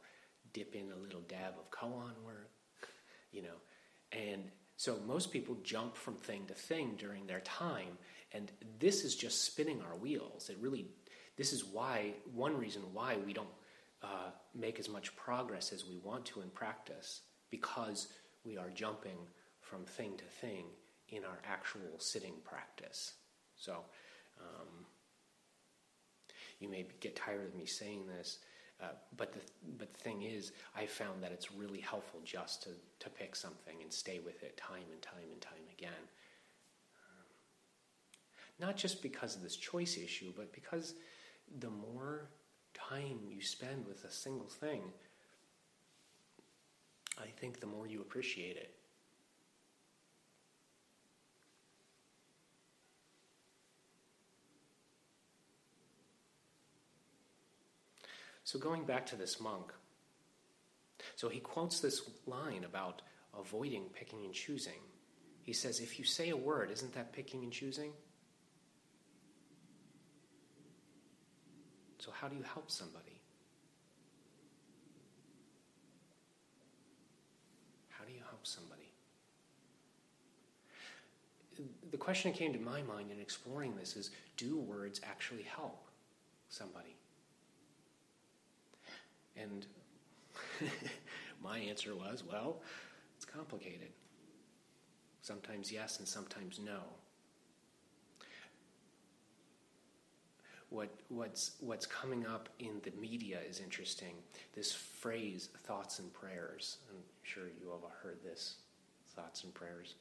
dip 0.53 0.75
in 0.77 0.93
a 0.93 0.97
little 0.97 1.23
dab 1.23 1.55
of 1.59 1.71
koan 1.71 2.23
work, 2.25 2.51
you 3.33 3.42
know. 3.42 3.59
And 4.12 4.50
so 4.76 4.99
most 5.06 5.33
people 5.33 5.56
jump 5.62 5.97
from 5.97 6.14
thing 6.14 6.45
to 6.47 6.54
thing 6.54 6.97
during 6.99 7.26
their 7.26 7.40
time, 7.40 7.99
and 8.33 8.50
this 8.78 9.04
is 9.04 9.16
just 9.16 9.45
spinning 9.45 9.83
our 9.83 9.97
wheels. 9.97 10.50
It 10.50 10.59
really, 10.61 10.87
this 11.37 11.52
is 11.52 11.64
why, 11.64 12.12
one 12.35 12.56
reason 12.56 12.83
why 12.92 13.16
we 13.25 13.33
don't 13.33 13.49
uh, 14.02 14.30
make 14.54 14.78
as 14.78 14.88
much 14.88 15.16
progress 15.16 15.73
as 15.73 15.87
we 15.87 15.99
want 15.99 16.26
to 16.26 16.42
in 16.42 16.50
practice, 16.50 17.23
because 17.50 18.09
we 18.45 18.56
are 18.56 18.71
jumping 18.71 19.18
from 19.61 19.85
thing 19.85 20.16
to 20.18 20.25
thing 20.25 20.66
in 21.09 21.25
our 21.25 21.38
actual 21.49 21.99
sitting 21.99 22.35
practice. 22.45 23.14
So, 23.56 23.85
um, 24.40 24.87
you 26.61 26.68
may 26.68 26.87
get 27.00 27.16
tired 27.16 27.47
of 27.47 27.54
me 27.54 27.66
saying 27.66 28.06
this, 28.06 28.38
uh, 28.83 28.88
but 29.16 29.33
the 29.33 29.40
but 29.78 29.92
the 29.92 30.00
thing 30.00 30.23
is, 30.23 30.52
I 30.76 30.87
found 30.87 31.23
that 31.23 31.33
it's 31.33 31.50
really 31.52 31.80
helpful 31.80 32.21
just 32.25 32.62
to 32.64 32.71
to 33.00 33.09
pick 33.11 33.35
something 33.35 33.76
and 33.83 33.92
stay 33.92 34.18
with 34.18 34.42
it 34.42 34.56
time 34.56 34.85
and 34.92 35.00
time 35.00 35.30
and 35.33 35.40
time 35.40 35.64
again. 35.76 35.92
Um, 37.09 37.25
not 38.61 38.76
just 38.76 39.02
because 39.02 39.35
of 39.35 39.42
this 39.42 39.56
choice 39.56 39.97
issue, 39.97 40.33
but 40.37 40.52
because 40.52 40.95
the 41.61 41.71
more 41.71 42.28
time 42.75 43.21
you 43.30 43.40
spend 43.40 43.87
with 43.87 44.04
a 44.04 44.11
single 44.11 44.49
thing, 44.49 44.83
I 47.18 47.28
think 47.40 47.61
the 47.61 47.66
more 47.66 47.87
you 47.87 48.02
appreciate 48.02 48.56
it. 48.56 48.75
So, 58.47 58.61
going 58.61 58.85
back 58.85 59.05
to 59.07 59.17
this 59.17 59.41
monk, 59.41 59.73
so 61.17 61.29
he 61.29 61.41
quotes 61.41 61.81
this 61.81 62.09
line 62.29 62.62
about 62.62 63.03
avoiding 63.37 63.87
picking 63.93 64.25
and 64.25 64.33
choosing. 64.33 64.79
He 65.43 65.53
says, 65.53 65.81
If 65.81 65.99
you 65.99 66.05
say 66.05 66.31
a 66.31 66.37
word, 66.37 66.71
isn't 66.71 66.95
that 66.95 67.12
picking 67.12 67.43
and 67.43 67.53
choosing? 67.53 67.91
So, 71.99 72.12
how 72.12 72.29
do 72.29 72.37
you 72.37 72.45
help 72.45 72.71
somebody? 72.71 73.21
How 77.88 78.05
do 78.05 78.12
you 78.12 78.21
help 78.31 78.47
somebody? 78.47 78.93
The 81.91 81.97
question 81.97 82.31
that 82.31 82.38
came 82.38 82.53
to 82.53 82.61
my 82.61 82.83
mind 82.83 83.11
in 83.11 83.19
exploring 83.19 83.75
this 83.75 83.97
is 83.97 84.12
do 84.37 84.57
words 84.57 85.00
actually 85.03 85.43
help 85.43 85.88
somebody? 86.49 86.95
And 89.40 89.66
My 91.43 91.59
answer 91.59 91.95
was, 91.95 92.25
well, 92.28 92.61
it's 93.16 93.25
complicated. 93.25 93.90
Sometimes 95.23 95.73
yes 95.73 95.99
and 95.99 96.07
sometimes 96.07 96.61
no. 96.64 96.81
What, 100.71 100.90
what's, 101.09 101.52
what's 101.61 101.87
coming 101.87 102.26
up 102.26 102.49
in 102.59 102.81
the 102.83 102.90
media 103.00 103.38
is 103.49 103.61
interesting. 103.61 104.16
This 104.55 104.73
phrase, 104.73 105.50
thoughts 105.64 106.00
and 106.00 106.12
prayers. 106.12 106.78
I'm 106.90 107.02
sure 107.23 107.45
you 107.61 107.71
all 107.71 107.81
have 107.88 107.97
heard 108.02 108.19
this 108.25 108.57
thoughts 109.14 109.45
and 109.45 109.55
prayers. 109.55 109.95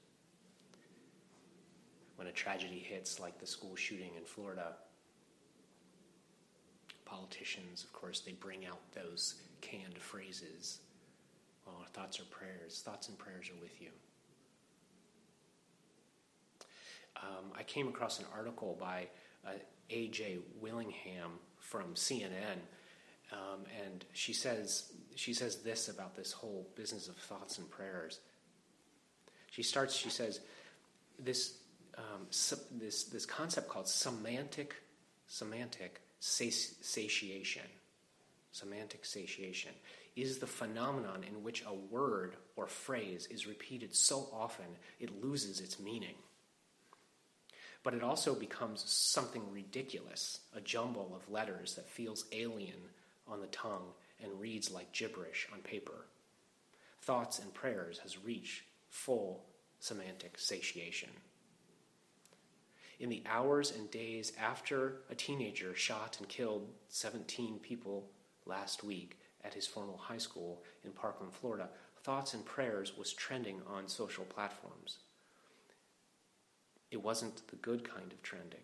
When 2.15 2.27
a 2.27 2.31
tragedy 2.31 2.79
hits, 2.79 3.19
like 3.19 3.39
the 3.39 3.45
school 3.45 3.75
shooting 3.75 4.15
in 4.17 4.23
Florida, 4.25 4.73
politicians, 7.05 7.83
of 7.83 7.93
course, 7.93 8.19
they 8.19 8.33
bring 8.33 8.65
out 8.65 8.79
those 8.93 9.35
canned 9.61 9.97
phrases. 9.97 10.79
Well, 11.65 11.77
our 11.81 11.87
thoughts 11.87 12.19
are 12.19 12.25
prayers. 12.25 12.81
Thoughts 12.83 13.09
and 13.09 13.17
prayers 13.17 13.49
are 13.49 13.61
with 13.61 13.81
you. 13.81 13.89
Um, 17.17 17.51
I 17.57 17.63
came 17.63 17.87
across 17.87 18.19
an 18.19 18.25
article 18.35 18.77
by 18.79 19.07
uh, 19.47 19.51
A.J. 19.89 20.39
Willingham 20.59 21.31
from 21.57 21.93
CNN, 21.93 22.59
um, 23.31 23.63
and 23.83 24.05
she 24.13 24.33
says 24.33 24.91
she 25.15 25.33
says 25.33 25.57
this 25.57 25.87
about 25.87 26.15
this 26.15 26.31
whole 26.31 26.67
business 26.75 27.07
of 27.07 27.15
thoughts 27.15 27.57
and 27.57 27.69
prayers. 27.69 28.19
She 29.49 29.63
starts. 29.63 29.95
She 29.95 30.09
says 30.09 30.41
this 31.17 31.57
um, 31.97 32.27
this 32.71 33.05
this 33.05 33.25
concept 33.25 33.69
called 33.69 33.87
semantic 33.87 34.75
semantic 35.27 36.01
satiation. 36.19 37.63
Semantic 38.51 39.05
satiation 39.05 39.73
is 40.15 40.37
the 40.37 40.47
phenomenon 40.47 41.23
in 41.27 41.43
which 41.43 41.63
a 41.65 41.73
word 41.73 42.35
or 42.55 42.67
phrase 42.67 43.27
is 43.29 43.47
repeated 43.47 43.93
so 43.93 44.29
often 44.31 44.65
it 44.99 45.23
loses 45.23 45.59
its 45.59 45.79
meaning. 45.79 46.15
But 47.83 47.93
it 47.93 48.01
also 48.01 48.33
becomes 48.33 48.83
something 48.89 49.43
ridiculous, 49.51 50.39
a 50.55 50.61
jumble 50.61 51.13
of 51.15 51.31
letters 51.31 51.75
that 51.75 51.89
feels 51.89 52.25
alien 52.31 52.79
on 53.27 53.41
the 53.41 53.47
tongue 53.47 53.91
and 54.23 54.39
reads 54.39 54.71
like 54.71 54.91
gibberish 54.93 55.47
on 55.53 55.59
paper. 55.59 56.05
Thoughts 57.01 57.39
and 57.39 57.53
prayers 57.53 57.99
has 57.99 58.23
reached 58.23 58.63
full 58.89 59.43
semantic 59.79 60.39
satiation. 60.39 61.09
In 62.99 63.09
the 63.09 63.23
hours 63.25 63.71
and 63.71 63.91
days 63.91 64.31
after 64.39 65.01
a 65.09 65.15
teenager 65.15 65.75
shot 65.75 66.17
and 66.19 66.29
killed 66.29 66.69
17 66.89 67.59
people 67.59 68.09
last 68.45 68.83
week 68.83 69.19
at 69.43 69.53
his 69.53 69.67
former 69.67 69.97
high 69.97 70.17
school 70.17 70.63
in 70.83 70.91
Parkland, 70.91 71.33
Florida, 71.33 71.69
Thoughts 72.03 72.33
and 72.33 72.45
Prayers 72.45 72.97
was 72.97 73.13
trending 73.13 73.61
on 73.67 73.87
social 73.87 74.25
platforms. 74.25 74.99
It 76.91 77.03
wasn't 77.03 77.47
the 77.47 77.57
good 77.57 77.83
kind 77.83 78.11
of 78.13 78.21
trending. 78.21 78.61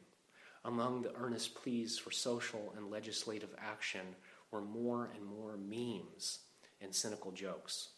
Among 0.63 1.01
the 1.01 1.15
earnest 1.15 1.55
pleas 1.55 1.97
for 1.97 2.11
social 2.11 2.73
and 2.77 2.89
legislative 2.89 3.53
action 3.57 4.15
were 4.51 4.61
more 4.61 5.09
and 5.15 5.25
more 5.25 5.57
memes 5.57 6.39
and 6.79 6.93
cynical 6.93 7.31
jokes. 7.31 7.89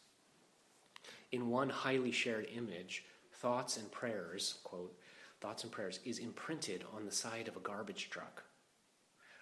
In 1.32 1.50
one 1.50 1.70
highly 1.70 2.12
shared 2.12 2.48
image, 2.56 3.04
Thoughts 3.34 3.78
and 3.78 3.92
Prayers, 3.92 4.60
quote, 4.64 4.98
Thoughts 5.44 5.64
and 5.64 5.74
Prayers, 5.74 6.00
is 6.06 6.20
imprinted 6.20 6.86
on 6.96 7.04
the 7.04 7.12
side 7.12 7.50
of 7.50 7.58
a 7.58 7.60
garbage 7.60 8.10
truck. 8.10 8.44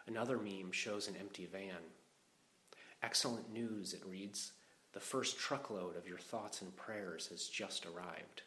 Another 0.08 0.36
meme 0.36 0.72
shows 0.72 1.08
an 1.08 1.15
empty 1.15 1.46
van. 1.46 1.77
Excellent 3.03 3.53
news, 3.53 3.94
it 3.94 4.03
reads. 4.03 4.53
The 4.94 5.00
first 5.00 5.37
truckload 5.37 5.96
of 5.96 6.07
your 6.07 6.18
thoughts 6.18 6.64
and 6.64 6.75
prayers 6.75 7.27
has 7.27 7.46
just 7.46 7.85
arrived. 7.85 8.42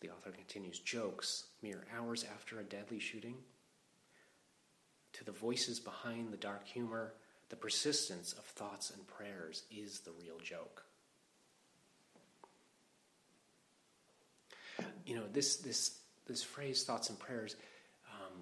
The 0.00 0.10
author 0.10 0.32
continues 0.32 0.80
jokes 0.80 1.44
mere 1.62 1.86
hours 1.96 2.24
after 2.34 2.58
a 2.58 2.64
deadly 2.64 2.98
shooting. 2.98 3.36
To 5.12 5.24
the 5.24 5.30
voices 5.30 5.78
behind 5.78 6.32
the 6.32 6.36
dark 6.36 6.66
humor, 6.66 7.14
the 7.48 7.54
persistence 7.54 8.32
of 8.32 8.44
thoughts 8.44 8.90
and 8.90 9.06
prayers 9.06 9.62
is 9.70 10.00
the 10.00 10.10
real 10.20 10.40
joke. 10.42 10.82
You 15.06 15.14
know, 15.14 15.24
this 15.32 15.56
this 15.56 15.98
this 16.26 16.42
phrase 16.42 16.84
"thoughts 16.84 17.10
and 17.10 17.18
prayers" 17.18 17.56
um, 18.10 18.38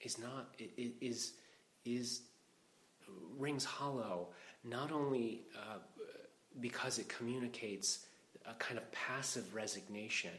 is 0.00 0.18
not 0.18 0.54
is 0.58 1.32
is 1.84 2.22
rings 3.38 3.64
hollow. 3.64 4.28
Not 4.64 4.90
only 4.90 5.42
uh, 5.56 5.78
because 6.60 6.98
it 6.98 7.08
communicates 7.08 8.06
a 8.48 8.54
kind 8.54 8.78
of 8.78 8.90
passive 8.92 9.54
resignation, 9.54 10.30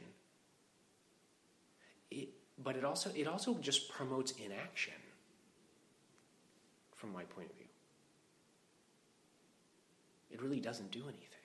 it, 2.11 2.29
but 2.63 2.75
it 2.75 2.83
also 2.83 3.11
it 3.15 3.27
also 3.27 3.55
just 3.55 3.89
promotes 3.89 4.31
inaction. 4.33 4.93
From 6.95 7.13
my 7.13 7.23
point 7.23 7.49
of 7.51 7.55
view, 7.55 7.67
it 10.31 10.41
really 10.41 10.59
doesn't 10.59 10.91
do 10.91 11.03
anything. 11.03 11.36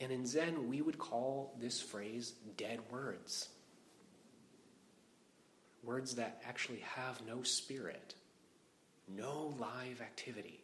And 0.00 0.12
in 0.12 0.26
Zen, 0.26 0.68
we 0.68 0.82
would 0.82 0.98
call 0.98 1.54
this 1.58 1.80
phrase 1.80 2.34
dead 2.56 2.80
words. 2.90 3.48
Words 5.82 6.16
that 6.16 6.42
actually 6.46 6.80
have 6.80 7.22
no 7.26 7.42
spirit, 7.42 8.14
no 9.08 9.54
live 9.58 10.00
activity, 10.00 10.60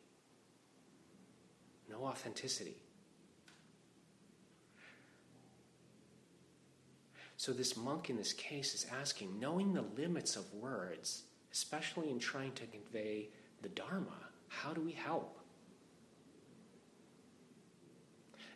no 1.89 2.05
authenticity. 2.05 2.77
So, 7.37 7.53
this 7.53 7.77
monk 7.77 8.11
in 8.11 8.17
this 8.17 8.33
case 8.33 8.75
is 8.75 8.87
asking, 9.01 9.41
knowing 9.41 9.73
the 9.73 9.85
limits 9.97 10.37
of 10.37 10.53
words, 10.55 11.25
especially 11.53 12.11
in 12.11 12.21
trying 12.21 12.53
to 12.53 12.67
convey 12.67 13.31
the 13.63 13.69
Dharma, 13.71 14.15
how 14.49 14.73
do 14.73 14.81
we 14.81 14.93
help? 14.93 15.42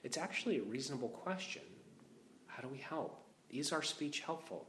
It's 0.07 0.17
actually 0.17 0.59
a 0.59 0.63
reasonable 0.63 1.09
question. 1.09 1.63
How 2.47 2.63
do 2.63 2.69
we 2.69 2.79
help? 2.79 3.25
Is 3.51 3.73
our 3.73 3.83
speech 3.83 4.21
helpful? 4.21 4.69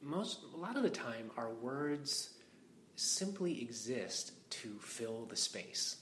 Most, 0.00 0.40
a 0.54 0.56
lot 0.56 0.76
of 0.76 0.82
the 0.82 0.88
time, 0.88 1.30
our 1.36 1.50
words 1.50 2.30
simply 2.96 3.60
exist 3.60 4.32
to 4.52 4.78
fill 4.80 5.26
the 5.26 5.36
space. 5.36 5.96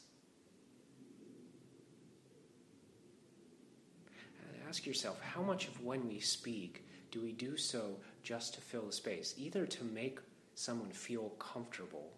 And 4.41 4.69
ask 4.69 4.87
yourself 4.87 5.21
how 5.23 5.43
much 5.43 5.67
of 5.67 5.83
when 5.83 6.07
we 6.07 6.21
speak 6.21 6.85
do 7.11 7.21
we 7.21 7.33
do 7.33 7.57
so 7.57 7.97
just 8.23 8.55
to 8.55 8.61
fill 8.61 8.87
the 8.87 8.93
space, 8.93 9.35
either 9.37 9.67
to 9.67 9.83
make 9.83 10.21
someone 10.55 10.93
feel 10.93 11.31
comfortable 11.41 12.13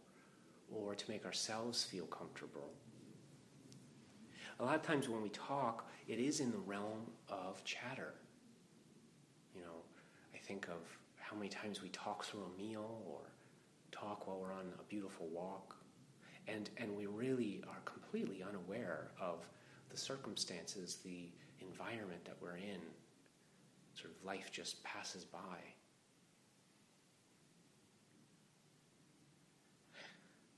or 0.71 0.95
to 0.95 1.11
make 1.11 1.25
ourselves 1.25 1.85
feel 1.85 2.05
comfortable? 2.05 2.69
A 4.61 4.65
lot 4.65 4.77
of 4.77 4.83
times 4.83 5.09
when 5.09 5.23
we 5.23 5.31
talk, 5.31 5.89
it 6.07 6.19
is 6.19 6.41
in 6.41 6.51
the 6.51 6.59
realm 6.59 7.11
of 7.29 7.63
chatter. 7.65 8.15
You 9.55 9.63
know, 9.63 9.83
I 10.35 10.39
think 10.39 10.69
of 10.69 10.81
how 11.19 11.37
many 11.37 11.49
times 11.49 11.83
we 11.83 11.89
talk 11.89 12.25
through 12.25 12.45
a 12.45 12.59
meal 12.61 13.03
or 13.09 13.21
talk 13.91 14.27
while 14.27 14.39
we're 14.39 14.53
on 14.53 14.73
a 14.79 14.83
beautiful 14.85 15.29
walk. 15.29 15.77
And, 16.47 16.69
and 16.77 16.95
we 16.95 17.07
really 17.07 17.63
are 17.69 17.81
completely 17.85 18.45
unaware 18.47 19.13
of 19.21 19.47
the 19.91 19.97
circumstances, 19.97 20.99
the 21.05 21.31
environment 21.61 22.25
that 22.25 22.37
we're 22.41 22.57
in. 22.57 22.81
Sort 23.95 24.13
of 24.13 24.25
life 24.25 24.51
just 24.53 24.83
passes 24.85 25.25
by. 25.25 25.39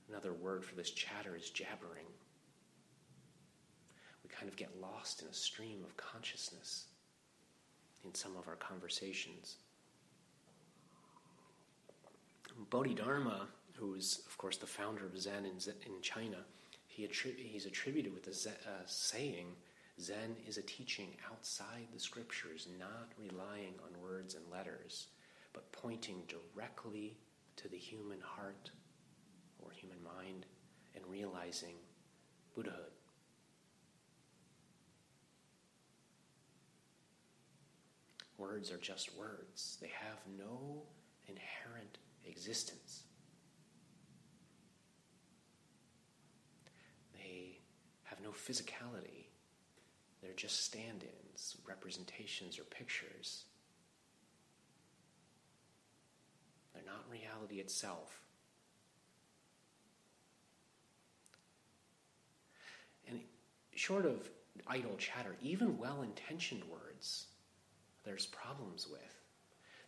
Another 0.09 0.33
word 0.33 0.65
for 0.65 0.75
this 0.75 0.91
chatter 0.91 1.35
is 1.35 1.49
jabbering 1.49 2.05
kind 4.37 4.49
of 4.49 4.55
get 4.55 4.79
lost 4.79 5.21
in 5.21 5.27
a 5.27 5.33
stream 5.33 5.83
of 5.83 5.97
consciousness 5.97 6.85
in 8.05 8.13
some 8.13 8.35
of 8.37 8.47
our 8.47 8.55
conversations. 8.55 9.57
Bodhidharma, 12.69 13.47
who 13.75 13.95
is, 13.95 14.21
of 14.27 14.37
course, 14.37 14.57
the 14.57 14.67
founder 14.67 15.05
of 15.05 15.19
Zen 15.19 15.45
in, 15.45 15.57
in 15.85 16.01
China, 16.01 16.37
he 16.87 17.07
attri- 17.07 17.37
he's 17.37 17.65
attributed 17.65 18.13
with 18.13 18.23
the 18.23 18.49
uh, 18.49 18.83
saying, 18.85 19.47
Zen 19.99 20.35
is 20.47 20.57
a 20.57 20.63
teaching 20.63 21.09
outside 21.31 21.87
the 21.93 21.99
scriptures, 21.99 22.67
not 22.79 23.09
relying 23.17 23.73
on 23.83 24.01
words 24.01 24.35
and 24.35 24.43
letters, 24.51 25.07
but 25.53 25.71
pointing 25.71 26.21
directly 26.27 27.17
to 27.55 27.67
the 27.67 27.77
human 27.77 28.21
heart 28.21 28.69
or 29.59 29.71
human 29.71 29.97
mind 30.03 30.45
and 30.95 31.03
realizing 31.07 31.75
Buddhahood. 32.55 32.91
Words 38.37 38.71
are 38.71 38.77
just 38.77 39.15
words, 39.17 39.77
they 39.81 39.91
have 39.99 40.19
no 40.37 40.83
inherent 41.27 41.97
existence. 42.25 43.03
They 47.13 47.59
have 48.03 48.21
no 48.21 48.29
physicality, 48.29 49.25
they're 50.21 50.33
just 50.35 50.63
stand 50.63 51.03
ins, 51.03 51.57
representations, 51.67 52.59
or 52.59 52.63
pictures. 52.63 53.45
They're 56.73 56.85
not 56.85 57.05
reality 57.11 57.55
itself. 57.59 58.21
And 63.09 63.21
short 63.73 64.05
of 64.05 64.29
idle 64.67 64.95
chatter, 64.97 65.35
even 65.41 65.77
well 65.77 66.03
intentioned 66.03 66.63
words 66.65 67.27
there's 68.07 68.25
problems 68.25 68.87
with. 68.89 69.01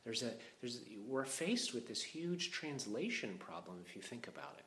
There's 0.04 0.24
a, 0.24 0.32
there's, 0.62 0.82
we're 1.08 1.26
faced 1.26 1.74
with 1.74 1.88
this 1.88 2.02
huge 2.02 2.52
translation 2.52 3.36
problem 3.40 3.78
if 3.86 3.96
you 3.96 4.02
think 4.02 4.28
about 4.28 4.56
it. 4.58 4.66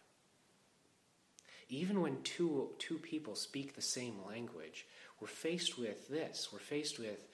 Even 1.68 2.00
when 2.00 2.20
two, 2.22 2.70
two 2.78 2.98
people 2.98 3.34
speak 3.34 3.74
the 3.74 3.82
same 3.82 4.14
language, 4.26 4.86
we're 5.20 5.28
faced 5.28 5.78
with 5.78 6.08
this. 6.08 6.48
We're 6.52 6.58
faced 6.58 6.98
with, 6.98 7.26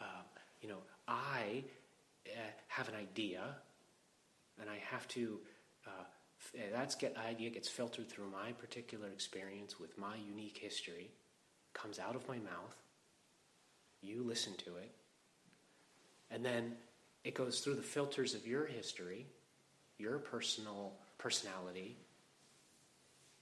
uh, 0.00 0.22
you 0.60 0.68
know, 0.68 0.78
I 1.08 1.64
uh, 2.26 2.38
have 2.68 2.88
an 2.88 2.94
idea, 2.94 3.42
and 4.60 4.68
I 4.68 4.76
have 4.90 5.08
to. 5.08 5.38
Uh, 5.86 6.04
that's 6.72 6.96
get 6.96 7.16
idea 7.16 7.50
gets 7.50 7.68
filtered 7.68 8.10
through 8.10 8.28
my 8.30 8.52
particular 8.52 9.08
experience 9.08 9.78
with 9.78 9.96
my 9.96 10.16
unique 10.16 10.58
history, 10.58 11.10
comes 11.72 11.98
out 11.98 12.16
of 12.16 12.26
my 12.28 12.36
mouth. 12.38 12.76
You 14.00 14.24
listen 14.24 14.54
to 14.64 14.76
it, 14.76 14.90
and 16.32 16.44
then 16.44 16.72
it 17.24 17.34
goes 17.34 17.60
through 17.60 17.74
the 17.74 17.82
filters 17.82 18.34
of 18.34 18.46
your 18.46 18.64
history, 18.64 19.26
your 19.98 20.18
personal 20.18 20.94
personality, 21.18 21.96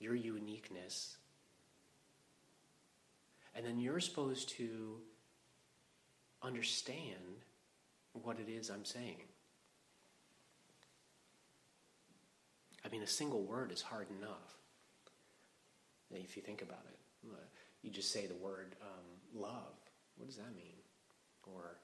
your 0.01 0.15
uniqueness. 0.15 1.17
And 3.55 3.65
then 3.65 3.79
you're 3.79 4.01
supposed 4.01 4.51
to 4.51 4.97
understand 6.43 7.45
what 8.13 8.39
it 8.39 8.51
is 8.51 8.71
I'm 8.71 8.85
saying. 8.85 9.23
I 12.85 12.89
mean, 12.89 13.03
a 13.03 13.07
single 13.07 13.43
word 13.43 13.71
is 13.73 13.83
hard 13.83 14.09
enough. 14.19 14.57
If 16.13 16.37
you 16.37 16.43
think 16.43 16.63
about 16.63 16.85
it, 16.89 17.29
you 17.83 17.91
just 17.91 18.13
say 18.13 18.27
the 18.27 18.35
word 18.35 18.75
um, 18.83 19.41
love. 19.41 19.75
What 20.17 20.27
does 20.27 20.37
that 20.37 20.55
mean? 20.57 20.75
Or 21.47 21.77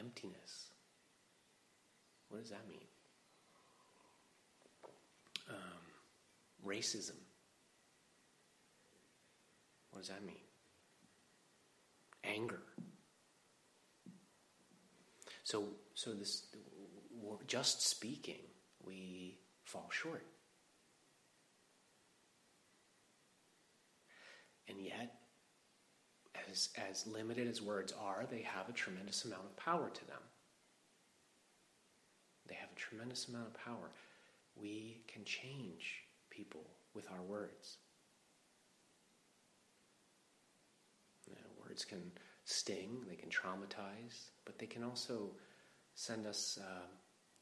emptiness. 0.00 0.72
What 2.28 2.40
does 2.40 2.50
that 2.50 2.66
mean? 2.68 2.86
Um, 5.48 6.66
racism. 6.66 7.18
What 9.90 10.00
does 10.00 10.08
that 10.08 10.24
mean? 10.24 10.36
Anger. 12.24 12.62
So, 15.42 15.64
so 15.94 16.12
this 16.12 16.46
just 17.46 17.82
speaking, 17.82 18.42
we 18.84 19.38
fall 19.64 19.88
short. 19.90 20.24
And 24.68 24.80
yet, 24.80 25.14
as, 26.50 26.70
as 26.90 27.06
limited 27.06 27.48
as 27.48 27.62
words 27.62 27.92
are, 28.00 28.26
they 28.30 28.42
have 28.42 28.68
a 28.68 28.72
tremendous 28.72 29.24
amount 29.24 29.44
of 29.44 29.56
power 29.56 29.90
to 29.90 30.06
them. 30.06 30.22
They 32.48 32.54
have 32.54 32.70
a 32.74 32.78
tremendous 32.78 33.28
amount 33.28 33.46
of 33.46 33.54
power. 33.54 33.90
We 34.56 35.02
can 35.06 35.24
change 35.24 36.04
people 36.30 36.64
with 36.94 37.06
our 37.10 37.22
words. 37.22 37.76
You 41.26 41.34
know, 41.34 41.64
words 41.64 41.84
can 41.84 42.10
sting, 42.44 43.04
they 43.08 43.14
can 43.14 43.28
traumatize, 43.28 44.30
but 44.44 44.58
they 44.58 44.66
can 44.66 44.82
also 44.82 45.30
send 45.94 46.26
us. 46.26 46.58
Uh, 46.60 46.86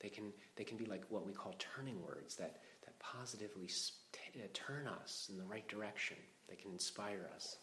they 0.00 0.08
can 0.08 0.32
they 0.56 0.64
can 0.64 0.76
be 0.76 0.84
like 0.84 1.02
what 1.08 1.26
we 1.26 1.32
call 1.32 1.54
turning 1.58 2.00
words 2.04 2.36
that 2.36 2.60
that 2.84 2.98
positively 3.00 3.68
uh, 4.36 4.46
turn 4.52 4.86
us 4.86 5.28
in 5.30 5.38
the 5.38 5.44
right 5.44 5.66
direction. 5.68 6.16
They 6.48 6.56
can 6.56 6.70
inspire 6.70 7.28
us. 7.34 7.56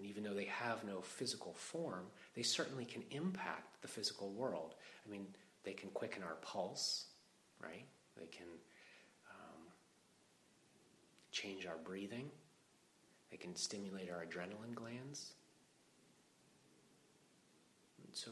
And 0.00 0.08
even 0.08 0.24
though 0.24 0.32
they 0.32 0.46
have 0.46 0.82
no 0.82 1.02
physical 1.02 1.52
form, 1.52 2.06
they 2.34 2.42
certainly 2.42 2.86
can 2.86 3.02
impact 3.10 3.82
the 3.82 3.88
physical 3.88 4.30
world. 4.30 4.74
I 5.06 5.10
mean, 5.10 5.26
they 5.62 5.74
can 5.74 5.90
quicken 5.90 6.22
our 6.22 6.36
pulse, 6.36 7.04
right? 7.62 7.84
They 8.18 8.26
can 8.26 8.46
um, 9.30 9.60
change 11.32 11.66
our 11.66 11.76
breathing. 11.84 12.30
They 13.30 13.36
can 13.36 13.54
stimulate 13.54 14.10
our 14.10 14.24
adrenaline 14.24 14.74
glands. 14.74 15.34
And 18.02 18.16
so, 18.16 18.30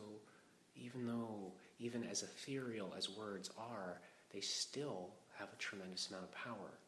even 0.75 1.07
though, 1.07 1.53
even 1.79 2.03
as 2.05 2.23
ethereal 2.23 2.95
as 2.97 3.11
words 3.11 3.51
are, 3.59 4.01
they 4.33 4.41
still 4.41 5.11
have 5.39 5.49
a 5.53 5.57
tremendous 5.57 6.09
amount 6.09 6.25
of 6.25 6.33
power. 6.33 6.79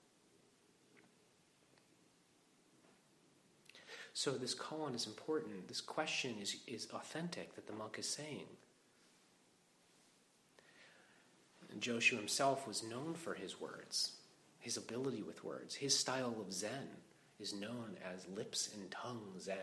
So 4.13 4.33
this 4.33 4.55
koan 4.55 4.95
is 4.95 5.07
important. 5.07 5.69
This 5.69 5.81
question 5.81 6.37
is, 6.41 6.57
is 6.67 6.89
authentic 6.93 7.55
that 7.55 7.67
the 7.67 7.73
monk 7.73 7.97
is 7.99 8.09
saying. 8.09 8.47
And 11.71 11.81
Joshu 11.81 12.17
himself 12.17 12.67
was 12.67 12.83
known 12.83 13.15
for 13.15 13.35
his 13.35 13.61
words, 13.61 14.13
his 14.59 14.77
ability 14.77 15.23
with 15.23 15.45
words. 15.45 15.77
His 15.77 15.97
style 15.97 16.37
of 16.41 16.53
Zen 16.53 16.89
is 17.39 17.55
known 17.55 17.97
as 18.05 18.27
lips 18.37 18.71
and 18.75 18.91
tongue 18.91 19.35
Zen. 19.39 19.57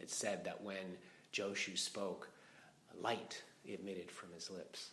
It's 0.00 0.14
said 0.14 0.44
that 0.44 0.62
when 0.62 0.96
Joshu 1.32 1.78
spoke, 1.78 2.28
light 3.00 3.42
emitted 3.64 4.10
from 4.10 4.32
his 4.34 4.50
lips. 4.50 4.90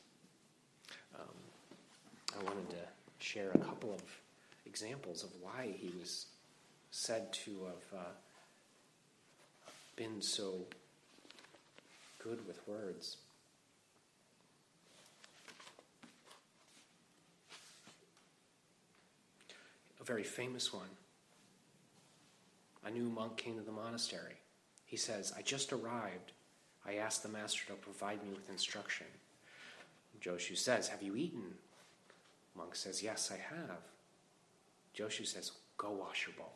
Um, 1.19 2.39
I 2.39 2.43
wanted 2.43 2.69
to 2.69 3.25
share 3.25 3.49
a 3.51 3.57
couple 3.57 3.93
of 3.93 4.01
examples 4.65 5.23
of 5.23 5.31
why 5.41 5.73
he 5.75 5.91
was 5.99 6.27
said 6.91 7.31
to 7.31 7.65
have 7.65 7.99
uh, 7.99 8.11
been 9.95 10.21
so 10.21 10.65
good 12.23 12.45
with 12.47 12.67
words. 12.67 13.17
A 20.01 20.03
very 20.03 20.23
famous 20.23 20.73
one. 20.73 20.89
A 22.85 22.89
new 22.89 23.09
monk 23.09 23.37
came 23.37 23.55
to 23.57 23.61
the 23.61 23.71
monastery. 23.71 24.37
He 24.85 24.97
says, 24.97 25.33
I 25.37 25.41
just 25.41 25.71
arrived. 25.71 26.31
I 26.85 26.95
asked 26.95 27.23
the 27.23 27.29
master 27.29 27.67
to 27.67 27.73
provide 27.73 28.23
me 28.23 28.31
with 28.33 28.49
instruction. 28.49 29.07
Joshu 30.21 30.57
says, 30.57 30.87
Have 30.87 31.03
you 31.03 31.15
eaten? 31.15 31.53
Monk 32.55 32.75
says, 32.75 33.03
Yes, 33.03 33.31
I 33.31 33.37
have. 33.37 33.81
Joshu 34.97 35.27
says, 35.27 35.51
Go 35.77 35.91
wash 35.91 36.25
your 36.25 36.35
bowl. 36.35 36.53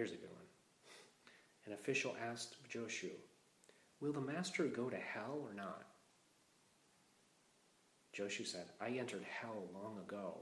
Here's 0.00 0.12
a 0.12 0.16
good 0.16 0.32
one. 0.32 0.46
An 1.66 1.74
official 1.74 2.16
asked 2.26 2.56
Joshu, 2.72 3.10
Will 4.00 4.14
the 4.14 4.20
master 4.22 4.64
go 4.64 4.88
to 4.88 4.96
hell 4.96 5.46
or 5.46 5.52
not? 5.52 5.84
Joshu 8.16 8.46
said, 8.46 8.64
I 8.80 8.92
entered 8.92 9.26
hell 9.28 9.68
long 9.74 9.98
ago. 9.98 10.38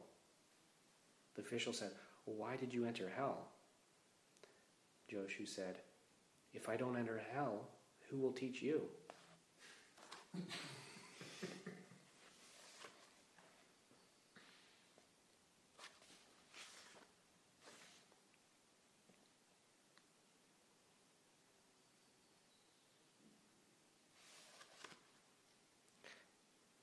The 1.35 1.43
official 1.43 1.73
said, 1.73 1.91
well, 2.25 2.37
Why 2.37 2.55
did 2.55 2.73
you 2.73 2.85
enter 2.85 3.11
hell? 3.17 3.49
Joshu 5.13 5.45
said, 5.45 5.79
If 6.55 6.69
I 6.69 6.77
don't 6.77 6.97
enter 6.97 7.21
hell, 7.35 7.69
who 8.09 8.19
will 8.19 8.31
teach 8.31 8.63
you? 8.63 8.83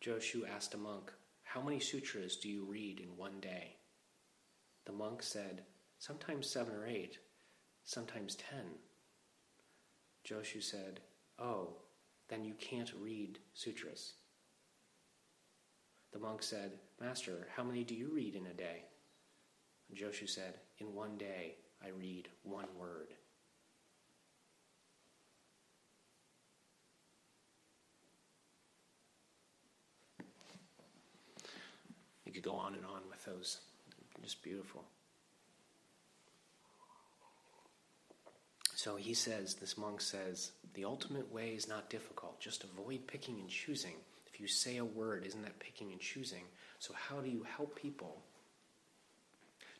Joshu 0.06 0.48
asked 0.48 0.76
a 0.76 0.78
monk, 0.78 1.12
How 1.44 1.62
many 1.62 1.80
sutras 1.80 2.36
do 2.36 2.48
you 2.48 2.64
read 2.64 3.00
in 3.00 3.18
one 3.18 3.40
day? 3.40 3.78
The 4.86 4.92
monk 4.92 5.24
said, 5.24 5.64
Sometimes 5.98 6.48
seven 6.48 6.76
or 6.76 6.86
eight, 6.86 7.18
sometimes 7.86 8.36
ten. 8.36 8.66
Joshu 10.24 10.62
said, 10.62 11.00
Oh, 11.40 11.78
then 12.30 12.46
you 12.46 12.54
can't 12.54 12.92
read 13.02 13.40
sutras. 13.56 14.14
The 16.14 16.20
monk 16.20 16.44
said, 16.44 16.74
Master, 17.02 17.48
how 17.56 17.64
many 17.64 17.84
do 17.84 17.96
you 17.96 18.12
read 18.14 18.36
in 18.36 18.46
a 18.46 18.54
day? 18.54 18.84
Joshu 19.96 20.30
said, 20.30 20.60
in 20.78 20.94
one 20.94 21.18
day 21.18 21.56
I 21.84 21.90
read 21.90 22.30
one 22.44 22.68
word. 22.78 23.16
Could 32.36 32.44
go 32.44 32.56
on 32.56 32.76
and 32.76 32.86
on 32.86 33.02
with 33.10 33.24
those. 33.26 33.60
Just 34.22 34.44
beautiful. 34.44 34.84
So 38.76 38.96
he 38.98 39.14
says, 39.14 39.56
this 39.56 39.78
monk 39.78 40.02
says, 40.02 40.52
the 40.74 40.86
ultimate 40.86 41.32
way 41.34 41.50
is 41.50 41.68
not 41.68 41.90
difficult. 41.90 42.40
Just 42.40 42.64
avoid 42.64 43.08
picking 43.08 43.40
and 43.40 43.50
choosing. 43.50 43.96
If 44.28 44.40
you 44.40 44.48
say 44.48 44.78
a 44.78 44.86
word, 44.86 45.26
isn't 45.26 45.42
that 45.44 45.60
picking 45.60 45.92
and 45.92 46.00
choosing? 46.00 46.44
So, 46.80 46.94
how 46.94 47.22
do 47.22 47.30
you 47.30 47.44
help 47.44 47.76
people? 47.76 48.22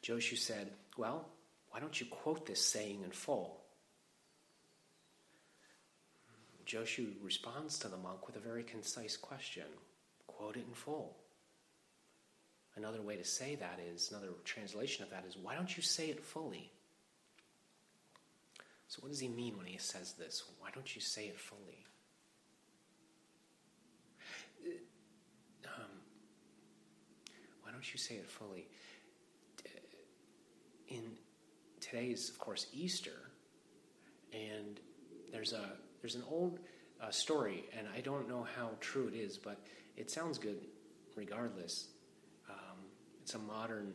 Joshu 0.02 0.38
said, 0.38 0.72
Well, 0.98 1.28
why 1.70 1.82
don't 1.82 2.00
you 2.00 2.06
quote 2.06 2.46
this 2.46 2.64
saying 2.64 3.02
in 3.04 3.12
full? 3.12 3.60
Joshu 6.66 7.12
responds 7.22 7.78
to 7.80 7.90
the 7.90 7.98
monk 7.98 8.26
with 8.26 8.38
a 8.38 8.40
very 8.40 8.64
concise 8.64 9.18
question 9.18 9.66
quote 10.28 10.58
it 10.58 10.66
in 10.68 10.74
full. 10.74 11.16
Another 12.78 13.02
way 13.02 13.16
to 13.16 13.24
say 13.24 13.56
that 13.56 13.80
is, 13.94 14.12
another 14.12 14.34
translation 14.44 15.04
of 15.04 15.10
that 15.12 15.26
is, 15.28 15.38
why 15.38 15.56
don't 15.56 15.76
you 15.76 15.82
say 15.82 16.10
it 16.10 16.22
fully? 16.22 16.72
So, 18.90 19.00
what 19.02 19.10
does 19.10 19.20
he 19.20 19.30
mean 19.30 19.58
when 19.58 19.66
he 19.66 19.78
says 19.78 20.14
this? 20.14 20.44
Why 20.60 20.70
don't 20.74 20.94
you 20.94 21.02
say 21.02 21.26
it 21.26 21.40
fully? 21.40 21.86
Um, 25.66 25.90
why 27.64 27.72
don't 27.72 27.92
you 27.92 27.98
say 27.98 28.16
it 28.16 28.30
fully? 28.30 28.68
In 30.90 31.04
today 31.80 32.08
is, 32.08 32.30
of 32.30 32.40
course, 32.40 32.68
Easter, 32.74 33.32
and 34.34 34.80
there's 35.32 35.54
a 35.54 35.72
there's 36.02 36.16
an 36.16 36.24
old 36.30 36.60
uh, 37.02 37.10
story, 37.10 37.66
and 37.78 37.88
I 37.96 38.02
don't 38.02 38.30
know 38.30 38.46
how 38.56 38.72
true 38.80 39.08
it 39.08 39.16
is, 39.16 39.38
but 39.38 39.60
it 39.98 40.12
sounds 40.12 40.38
good 40.38 40.60
regardless. 41.16 41.88
It's 43.26 43.34
a 43.34 43.40
modern 43.40 43.92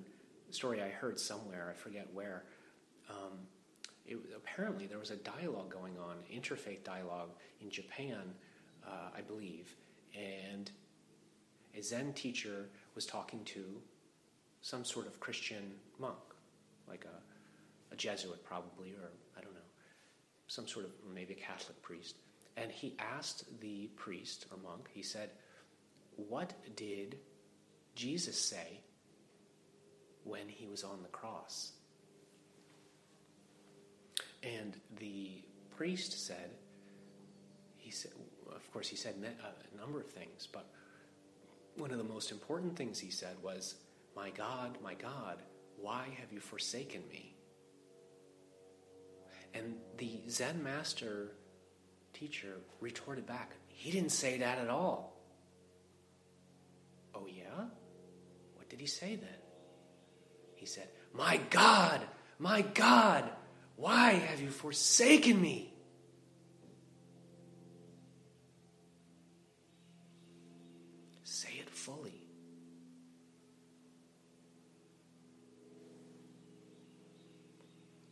story 0.50 0.82
I 0.82 0.88
heard 0.88 1.16
somewhere, 1.16 1.72
I 1.72 1.78
forget 1.78 2.08
where. 2.12 2.42
Um, 3.08 3.38
it, 4.04 4.18
apparently, 4.34 4.88
there 4.88 4.98
was 4.98 5.12
a 5.12 5.16
dialogue 5.18 5.72
going 5.72 5.96
on, 5.98 6.16
interfaith 6.34 6.82
dialogue 6.82 7.30
in 7.60 7.70
Japan, 7.70 8.34
uh, 8.84 9.10
I 9.16 9.20
believe, 9.20 9.76
and 10.16 10.68
a 11.78 11.80
Zen 11.80 12.12
teacher 12.14 12.70
was 12.96 13.06
talking 13.06 13.44
to 13.44 13.80
some 14.62 14.84
sort 14.84 15.06
of 15.06 15.20
Christian 15.20 15.74
monk, 16.00 16.18
like 16.88 17.04
a, 17.04 17.94
a 17.94 17.96
Jesuit 17.96 18.42
probably, 18.42 18.94
or 19.00 19.12
I 19.38 19.42
don't 19.42 19.54
know, 19.54 19.60
some 20.48 20.66
sort 20.66 20.86
of 20.86 20.90
maybe 21.14 21.34
a 21.34 21.36
Catholic 21.36 21.80
priest. 21.82 22.16
And 22.56 22.72
he 22.72 22.96
asked 22.98 23.44
the 23.60 23.90
priest 23.94 24.46
or 24.50 24.58
monk, 24.58 24.88
he 24.92 25.04
said, 25.04 25.30
What 26.16 26.52
did 26.74 27.18
Jesus 27.94 28.36
say 28.36 28.80
when 30.24 30.48
he 30.48 30.66
was 30.66 30.84
on 30.84 31.02
the 31.02 31.08
cross? 31.08 31.72
And 34.42 34.76
the 34.98 35.42
priest 35.76 36.26
said, 36.26 36.50
he 37.76 37.90
said, 37.90 38.12
of 38.54 38.72
course, 38.72 38.88
he 38.88 38.96
said 38.96 39.14
uh, 39.22 39.46
a 39.48 39.80
number 39.80 40.00
of 40.00 40.06
things, 40.06 40.48
but 40.50 40.66
one 41.76 41.90
of 41.90 41.98
the 41.98 42.04
most 42.04 42.30
important 42.30 42.76
things 42.76 42.98
he 42.98 43.10
said 43.10 43.36
was, 43.42 43.76
My 44.16 44.30
God, 44.30 44.78
my 44.82 44.94
God, 44.94 45.38
why 45.80 46.08
have 46.20 46.32
you 46.32 46.40
forsaken 46.40 47.02
me? 47.10 47.34
And 49.54 49.74
the 49.98 50.20
Zen 50.28 50.62
master 50.62 51.32
teacher 52.12 52.58
retorted 52.80 53.26
back, 53.26 53.52
He 53.68 53.90
didn't 53.90 54.12
say 54.12 54.38
that 54.38 54.58
at 54.58 54.68
all. 54.68 55.16
Oh, 57.14 57.26
yeah? 57.26 57.64
What 58.54 58.68
did 58.68 58.80
he 58.80 58.86
say 58.86 59.16
then? 59.16 59.39
He 60.60 60.66
said, 60.66 60.88
My 61.14 61.40
God, 61.48 62.02
my 62.38 62.60
God, 62.60 63.24
why 63.76 64.12
have 64.12 64.42
you 64.42 64.50
forsaken 64.50 65.40
me? 65.40 65.72
Say 71.24 71.48
it 71.58 71.70
fully. 71.70 72.26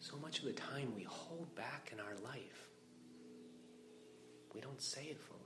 So 0.00 0.16
much 0.16 0.38
of 0.38 0.46
the 0.46 0.52
time 0.52 0.94
we 0.96 1.02
hold 1.02 1.54
back 1.54 1.90
in 1.92 2.00
our 2.00 2.16
life. 2.24 2.70
We 4.54 4.62
don't 4.62 4.80
say 4.80 5.02
it 5.10 5.20
fully. 5.20 5.38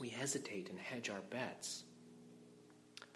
We 0.00 0.08
hesitate 0.08 0.70
and 0.70 0.78
hedge 0.78 1.10
our 1.10 1.20
bets 1.28 1.84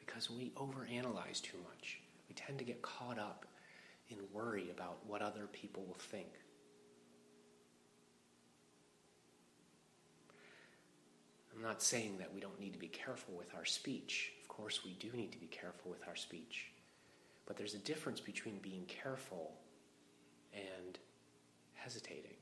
because 0.08 0.30
we 0.30 0.50
overanalyze 0.56 1.42
too 1.42 1.58
much. 1.68 2.00
We 2.28 2.34
tend 2.34 2.58
to 2.58 2.64
get 2.64 2.82
caught 2.82 3.18
up 3.18 3.44
in 4.08 4.16
worry 4.32 4.70
about 4.70 4.98
what 5.06 5.20
other 5.20 5.46
people 5.52 5.84
will 5.86 5.98
think. 5.98 6.28
I'm 11.54 11.62
not 11.62 11.82
saying 11.82 12.18
that 12.18 12.32
we 12.34 12.40
don't 12.40 12.58
need 12.58 12.72
to 12.72 12.78
be 12.78 12.88
careful 12.88 13.34
with 13.36 13.54
our 13.54 13.64
speech. 13.64 14.32
Of 14.42 14.48
course, 14.48 14.84
we 14.84 14.92
do 14.92 15.10
need 15.14 15.32
to 15.32 15.38
be 15.38 15.46
careful 15.46 15.90
with 15.90 16.06
our 16.08 16.16
speech. 16.16 16.70
But 17.46 17.56
there's 17.56 17.74
a 17.74 17.78
difference 17.78 18.20
between 18.20 18.58
being 18.58 18.84
careful 18.86 19.52
and 20.54 20.98
hesitating 21.74 22.36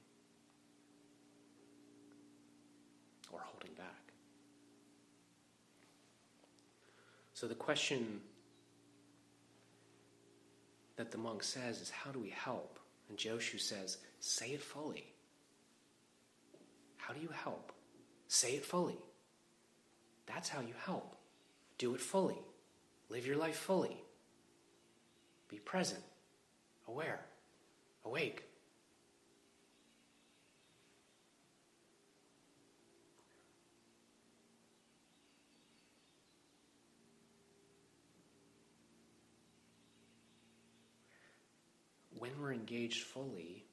or 3.32 3.40
holding 3.40 3.72
back. 3.74 4.06
So 7.36 7.46
the 7.46 7.54
question 7.54 8.22
that 10.96 11.10
the 11.10 11.18
monk 11.18 11.42
says 11.42 11.82
is 11.82 11.90
how 11.90 12.10
do 12.10 12.18
we 12.18 12.30
help? 12.30 12.78
And 13.10 13.18
Joshu 13.18 13.60
says, 13.60 13.98
say 14.20 14.52
it 14.52 14.62
fully. 14.62 15.12
How 16.96 17.12
do 17.12 17.20
you 17.20 17.28
help? 17.28 17.72
Say 18.26 18.52
it 18.52 18.64
fully. 18.64 18.96
That's 20.24 20.48
how 20.48 20.62
you 20.62 20.72
help. 20.86 21.14
Do 21.76 21.94
it 21.94 22.00
fully. 22.00 22.38
Live 23.10 23.26
your 23.26 23.36
life 23.36 23.56
fully. 23.56 23.98
Be 25.50 25.58
present, 25.58 26.02
aware, 26.88 27.20
awake. 28.06 28.44
When 42.18 42.32
we're 42.40 42.52
engaged 42.52 43.04
fully, 43.04 43.64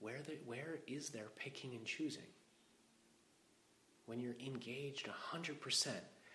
where, 0.00 0.20
the, 0.26 0.38
where 0.46 0.78
is 0.86 1.10
there 1.10 1.28
picking 1.36 1.74
and 1.74 1.84
choosing? 1.84 2.22
When 4.06 4.20
you're 4.20 4.36
engaged 4.44 5.08
100%, 5.32 5.88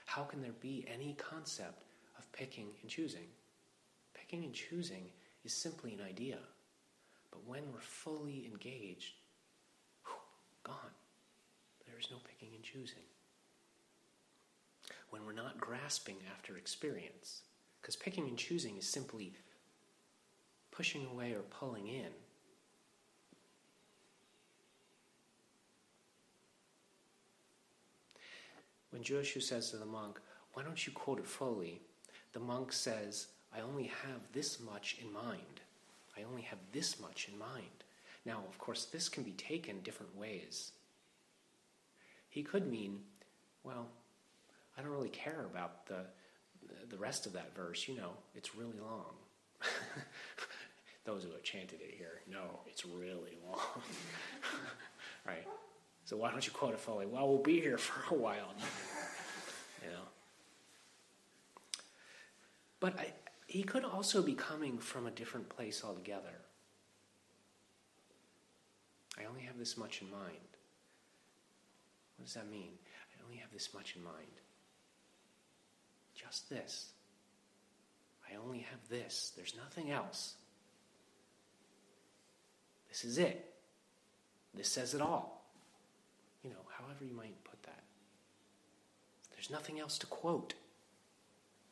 how 0.05 0.23
can 0.23 0.41
there 0.41 0.53
be 0.61 0.85
any 0.91 1.13
concept 1.13 1.83
of 2.17 2.31
picking 2.31 2.67
and 2.81 2.89
choosing? 2.89 3.27
Picking 4.13 4.43
and 4.43 4.53
choosing 4.53 5.07
is 5.43 5.53
simply 5.53 5.93
an 5.93 6.01
idea. 6.01 6.37
But 7.31 7.45
when 7.47 7.63
we're 7.73 7.81
fully 7.81 8.49
engaged, 8.51 9.13
whew, 10.05 10.15
gone. 10.63 10.77
There 11.85 11.99
is 11.99 12.09
no 12.11 12.17
picking 12.29 12.55
and 12.55 12.63
choosing. 12.63 13.03
When 15.09 15.25
we're 15.25 15.33
not 15.33 15.59
grasping 15.59 16.17
after 16.31 16.57
experience, 16.57 17.41
because 17.81 17.95
picking 17.95 18.27
and 18.27 18.37
choosing 18.37 18.77
is 18.77 18.87
simply 18.87 19.33
pushing 20.75 21.05
away 21.05 21.31
or 21.31 21.41
pulling 21.41 21.87
in. 21.87 22.11
When 28.89 29.03
Joshu 29.03 29.41
says 29.41 29.71
to 29.71 29.77
the 29.77 29.85
monk, 29.85 30.19
Why 30.53 30.63
don't 30.63 30.85
you 30.85 30.93
quote 30.93 31.19
it 31.19 31.27
fully? 31.27 31.81
the 32.35 32.39
monk 32.41 32.73
says, 32.73 33.27
I 33.55 33.61
only 33.61 33.85
have 34.03 34.19
this 34.33 34.59
much 34.59 34.97
in 35.01 35.11
mind. 35.11 35.61
I 36.17 36.23
only 36.23 36.41
have 36.41 36.59
this 36.73 36.99
much 36.99 37.29
in 37.31 37.39
mind. 37.39 37.85
Now, 38.25 38.43
of 38.49 38.57
course, 38.57 38.85
this 38.85 39.07
can 39.07 39.23
be 39.23 39.31
taken 39.31 39.79
different 39.79 40.17
ways. 40.17 40.73
He 42.29 42.43
could 42.43 42.69
mean, 42.69 42.99
well, 43.63 43.87
I 44.77 44.81
don't 44.81 44.91
really 44.91 45.07
care 45.07 45.45
about 45.49 45.85
the, 45.87 46.05
the 46.89 46.97
rest 46.97 47.25
of 47.25 47.31
that 47.33 47.55
verse. 47.55 47.87
You 47.87 47.95
know, 47.95 48.11
it's 48.35 48.53
really 48.53 48.79
long. 48.79 49.15
those 51.05 51.23
who 51.23 51.31
have 51.31 51.43
chanted 51.43 51.79
it 51.81 51.93
here 51.97 52.21
know 52.29 52.59
it's 52.67 52.85
really 52.85 53.37
long. 53.47 53.59
right? 55.25 55.47
So 56.05 56.17
why 56.17 56.31
don't 56.31 56.45
you 56.45 56.51
quote 56.51 56.73
it 56.73 56.79
fully? 56.79 57.05
Well, 57.05 57.27
we'll 57.27 57.37
be 57.37 57.61
here 57.61 57.77
for 57.77 58.13
a 58.13 58.17
while. 58.17 58.53
you 59.83 59.89
know. 59.89 60.03
But 62.79 62.99
I, 62.99 63.13
he 63.47 63.63
could 63.63 63.85
also 63.85 64.21
be 64.21 64.33
coming 64.33 64.77
from 64.79 65.07
a 65.07 65.11
different 65.11 65.49
place 65.49 65.83
altogether. 65.83 66.41
I 69.19 69.25
only 69.25 69.41
have 69.41 69.57
this 69.57 69.77
much 69.77 70.01
in 70.01 70.11
mind. 70.11 70.37
What 72.17 72.25
does 72.25 72.33
that 72.33 72.49
mean? 72.49 72.71
I 73.17 73.23
only 73.23 73.37
have 73.37 73.51
this 73.51 73.73
much 73.73 73.95
in 73.95 74.03
mind. 74.03 74.41
Just 76.15 76.49
this. 76.49 76.89
I 78.29 78.35
only 78.35 78.59
have 78.59 78.79
this. 78.89 79.31
There's 79.35 79.55
nothing 79.55 79.91
else. 79.91 80.35
This 82.95 83.03
is 83.03 83.17
it. 83.17 83.53
This 84.53 84.69
says 84.69 84.93
it 84.93 85.01
all. 85.01 85.51
You 86.45 86.51
know, 86.51 86.65
however 86.69 87.03
you 87.03 87.13
might 87.13 87.43
put 87.43 87.61
that. 87.63 87.83
There's 89.33 89.49
nothing 89.49 89.81
else 89.81 89.97
to 89.97 90.07
quote. 90.07 90.53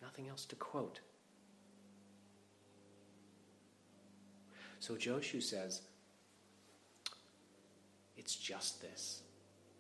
Nothing 0.01 0.27
else 0.27 0.43
to 0.47 0.57
quote. 0.57 0.99
So 4.79 4.95
Joshu 4.95 5.41
says, 5.41 5.83
it's 8.17 8.35
just 8.35 8.81
this. 8.81 9.21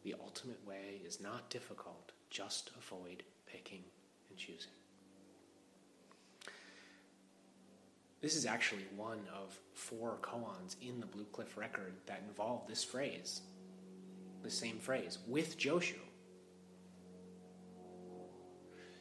The 0.05 0.15
ultimate 0.21 0.65
way 0.65 1.01
is 1.05 1.19
not 1.19 1.49
difficult. 1.49 2.13
Just 2.29 2.71
avoid 2.77 3.21
picking 3.47 3.83
and 4.29 4.37
choosing. 4.37 4.71
This 8.23 8.37
is 8.37 8.45
actually 8.45 8.85
one 8.95 9.19
of 9.35 9.59
four 9.73 10.17
koans 10.21 10.77
in 10.81 11.01
the 11.01 11.05
Blue 11.05 11.25
Cliff 11.25 11.57
record 11.57 11.91
that 12.05 12.23
involve 12.25 12.65
this 12.69 12.81
phrase, 12.81 13.41
the 14.41 14.49
same 14.49 14.79
phrase, 14.79 15.17
with 15.27 15.57
Joshu. 15.57 15.99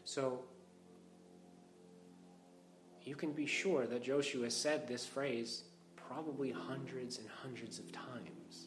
So 0.03 0.41
you 3.05 3.15
can 3.15 3.31
be 3.31 3.47
sure 3.47 3.87
that 3.87 4.03
Joshu 4.03 4.43
has 4.43 4.57
said 4.57 4.89
this 4.89 5.07
phrase 5.07 5.63
probably 5.95 6.51
hundreds 6.51 7.19
and 7.19 7.29
hundreds 7.29 7.79
of 7.79 7.93
times. 7.93 8.67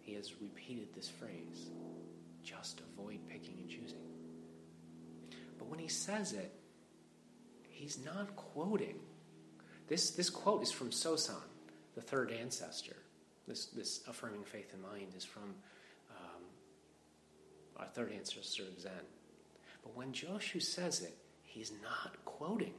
He 0.00 0.14
has 0.14 0.40
repeated 0.40 0.94
this 0.94 1.10
phrase 1.10 1.68
just 2.42 2.80
avoid 2.80 3.18
picking 3.28 3.58
and 3.58 3.68
choosing. 3.68 4.08
But 5.58 5.68
when 5.68 5.78
he 5.78 5.88
says 5.88 6.32
it, 6.32 6.50
he's 7.68 7.98
not 8.02 8.34
quoting 8.36 9.00
this, 9.88 10.10
this 10.10 10.30
quote 10.30 10.62
is 10.62 10.72
from 10.72 10.90
Sosan, 10.90 11.34
the 11.94 12.00
third 12.00 12.32
ancestor. 12.32 12.96
This, 13.46 13.66
this 13.66 14.00
affirming 14.08 14.44
faith 14.44 14.72
in 14.74 14.82
mind 14.82 15.12
is 15.16 15.24
from 15.24 15.54
um, 16.10 16.42
our 17.76 17.86
third 17.86 18.12
ancestor 18.12 18.64
of 18.64 18.80
Zen. 18.80 18.92
But 19.82 19.96
when 19.96 20.12
Joshu 20.12 20.60
says 20.60 21.02
it, 21.02 21.16
he's 21.44 21.72
not 21.82 22.16
quoting. 22.24 22.74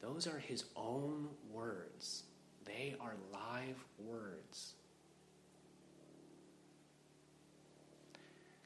Those 0.00 0.26
are 0.26 0.38
his 0.38 0.64
own 0.74 1.28
words. 1.52 2.24
They 2.64 2.96
are 3.00 3.14
live 3.32 3.84
words. 3.98 4.74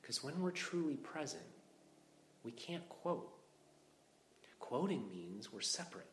Because 0.01 0.25
when 0.25 0.41
we're 0.41 0.51
truly 0.51 0.95
present, 0.95 1.43
we 2.43 2.53
can't 2.53 2.89
quote. 2.89 3.36
Quoting 4.59 5.09
means 5.09 5.53
we're 5.53 5.61
separate. 5.61 6.07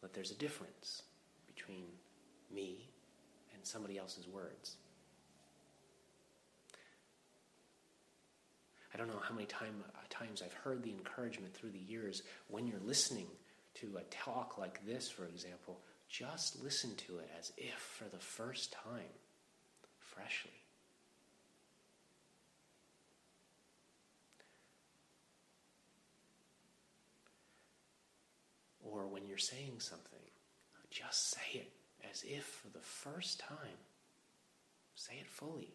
But 0.00 0.14
there's 0.14 0.30
a 0.30 0.36
difference 0.36 1.02
between 1.46 1.86
me 2.54 2.88
and 3.54 3.66
somebody 3.66 3.98
else's 3.98 4.28
words. 4.28 4.76
I 8.94 8.96
don't 8.96 9.08
know 9.08 9.20
how 9.22 9.34
many 9.34 9.46
time, 9.46 9.84
uh, 9.94 9.98
times 10.08 10.42
I've 10.42 10.54
heard 10.54 10.82
the 10.82 10.90
encouragement 10.90 11.54
through 11.54 11.70
the 11.70 11.78
years 11.78 12.22
when 12.48 12.66
you're 12.66 12.80
listening 12.84 13.26
to 13.74 13.98
a 13.98 14.02
talk 14.04 14.56
like 14.58 14.84
this, 14.86 15.10
for 15.10 15.26
example, 15.26 15.80
just 16.08 16.62
listen 16.62 16.94
to 16.96 17.18
it 17.18 17.30
as 17.38 17.52
if 17.56 17.74
for 17.74 18.04
the 18.04 18.18
first 18.18 18.72
time, 18.72 19.12
freshly. 19.98 20.52
or 28.90 29.06
when 29.06 29.26
you're 29.38 29.56
saying 29.58 29.78
something, 29.78 30.18
just 30.90 31.30
say 31.30 31.60
it 31.60 31.70
as 32.10 32.24
if 32.24 32.42
for 32.44 32.70
the 32.70 32.84
first 32.84 33.38
time. 33.38 33.78
Say 34.96 35.12
it 35.20 35.28
fully. 35.28 35.74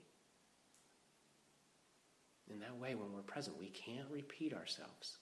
In 2.52 2.60
that 2.60 2.76
way, 2.76 2.93
when 2.93 3.13
we're 3.13 3.21
present, 3.21 3.58
we 3.58 3.67
can't 3.67 4.10
repeat 4.12 4.54
ourselves. 4.54 5.19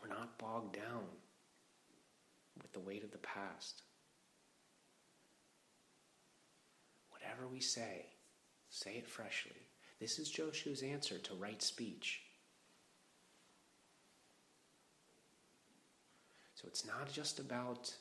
We're 0.00 0.14
not 0.14 0.38
bogged 0.38 0.76
down 0.76 1.02
with 2.62 2.72
the 2.72 2.78
weight 2.78 3.02
of 3.02 3.10
the 3.10 3.18
past. 3.18 3.82
Whatever 7.10 7.48
we 7.48 7.58
say, 7.58 8.06
say 8.70 8.92
it 8.92 9.08
freshly. 9.08 9.66
This 9.98 10.20
is 10.20 10.30
Joshu's 10.30 10.84
answer 10.84 11.18
to 11.18 11.34
right 11.34 11.60
speech. 11.60 12.20
So 16.64 16.68
it's 16.68 16.86
not 16.86 17.12
just 17.12 17.40
about 17.40 17.94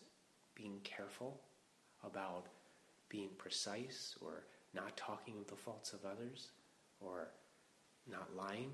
being 0.56 0.80
careful, 0.86 1.42
about 2.02 2.46
being 3.10 3.32
precise, 3.38 4.16
or 4.22 4.46
not 4.74 4.96
talking 4.96 5.36
of 5.38 5.48
the 5.48 5.56
faults 5.58 5.92
of 5.92 6.06
others, 6.06 6.48
or 7.02 7.28
not 8.10 8.34
lying. 8.34 8.72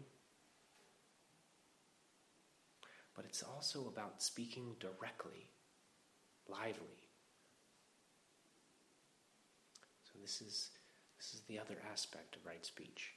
But 3.16 3.26
it's 3.26 3.42
also 3.42 3.88
about 3.88 4.22
speaking 4.22 4.76
directly, 4.80 5.50
lively. 6.48 7.10
So 10.04 10.20
this 10.22 10.40
is 10.40 10.70
this 11.18 11.34
is 11.34 11.42
the 11.48 11.58
other 11.58 11.78
aspect 11.92 12.36
of 12.36 12.46
right 12.46 12.64
speech. 12.64 13.14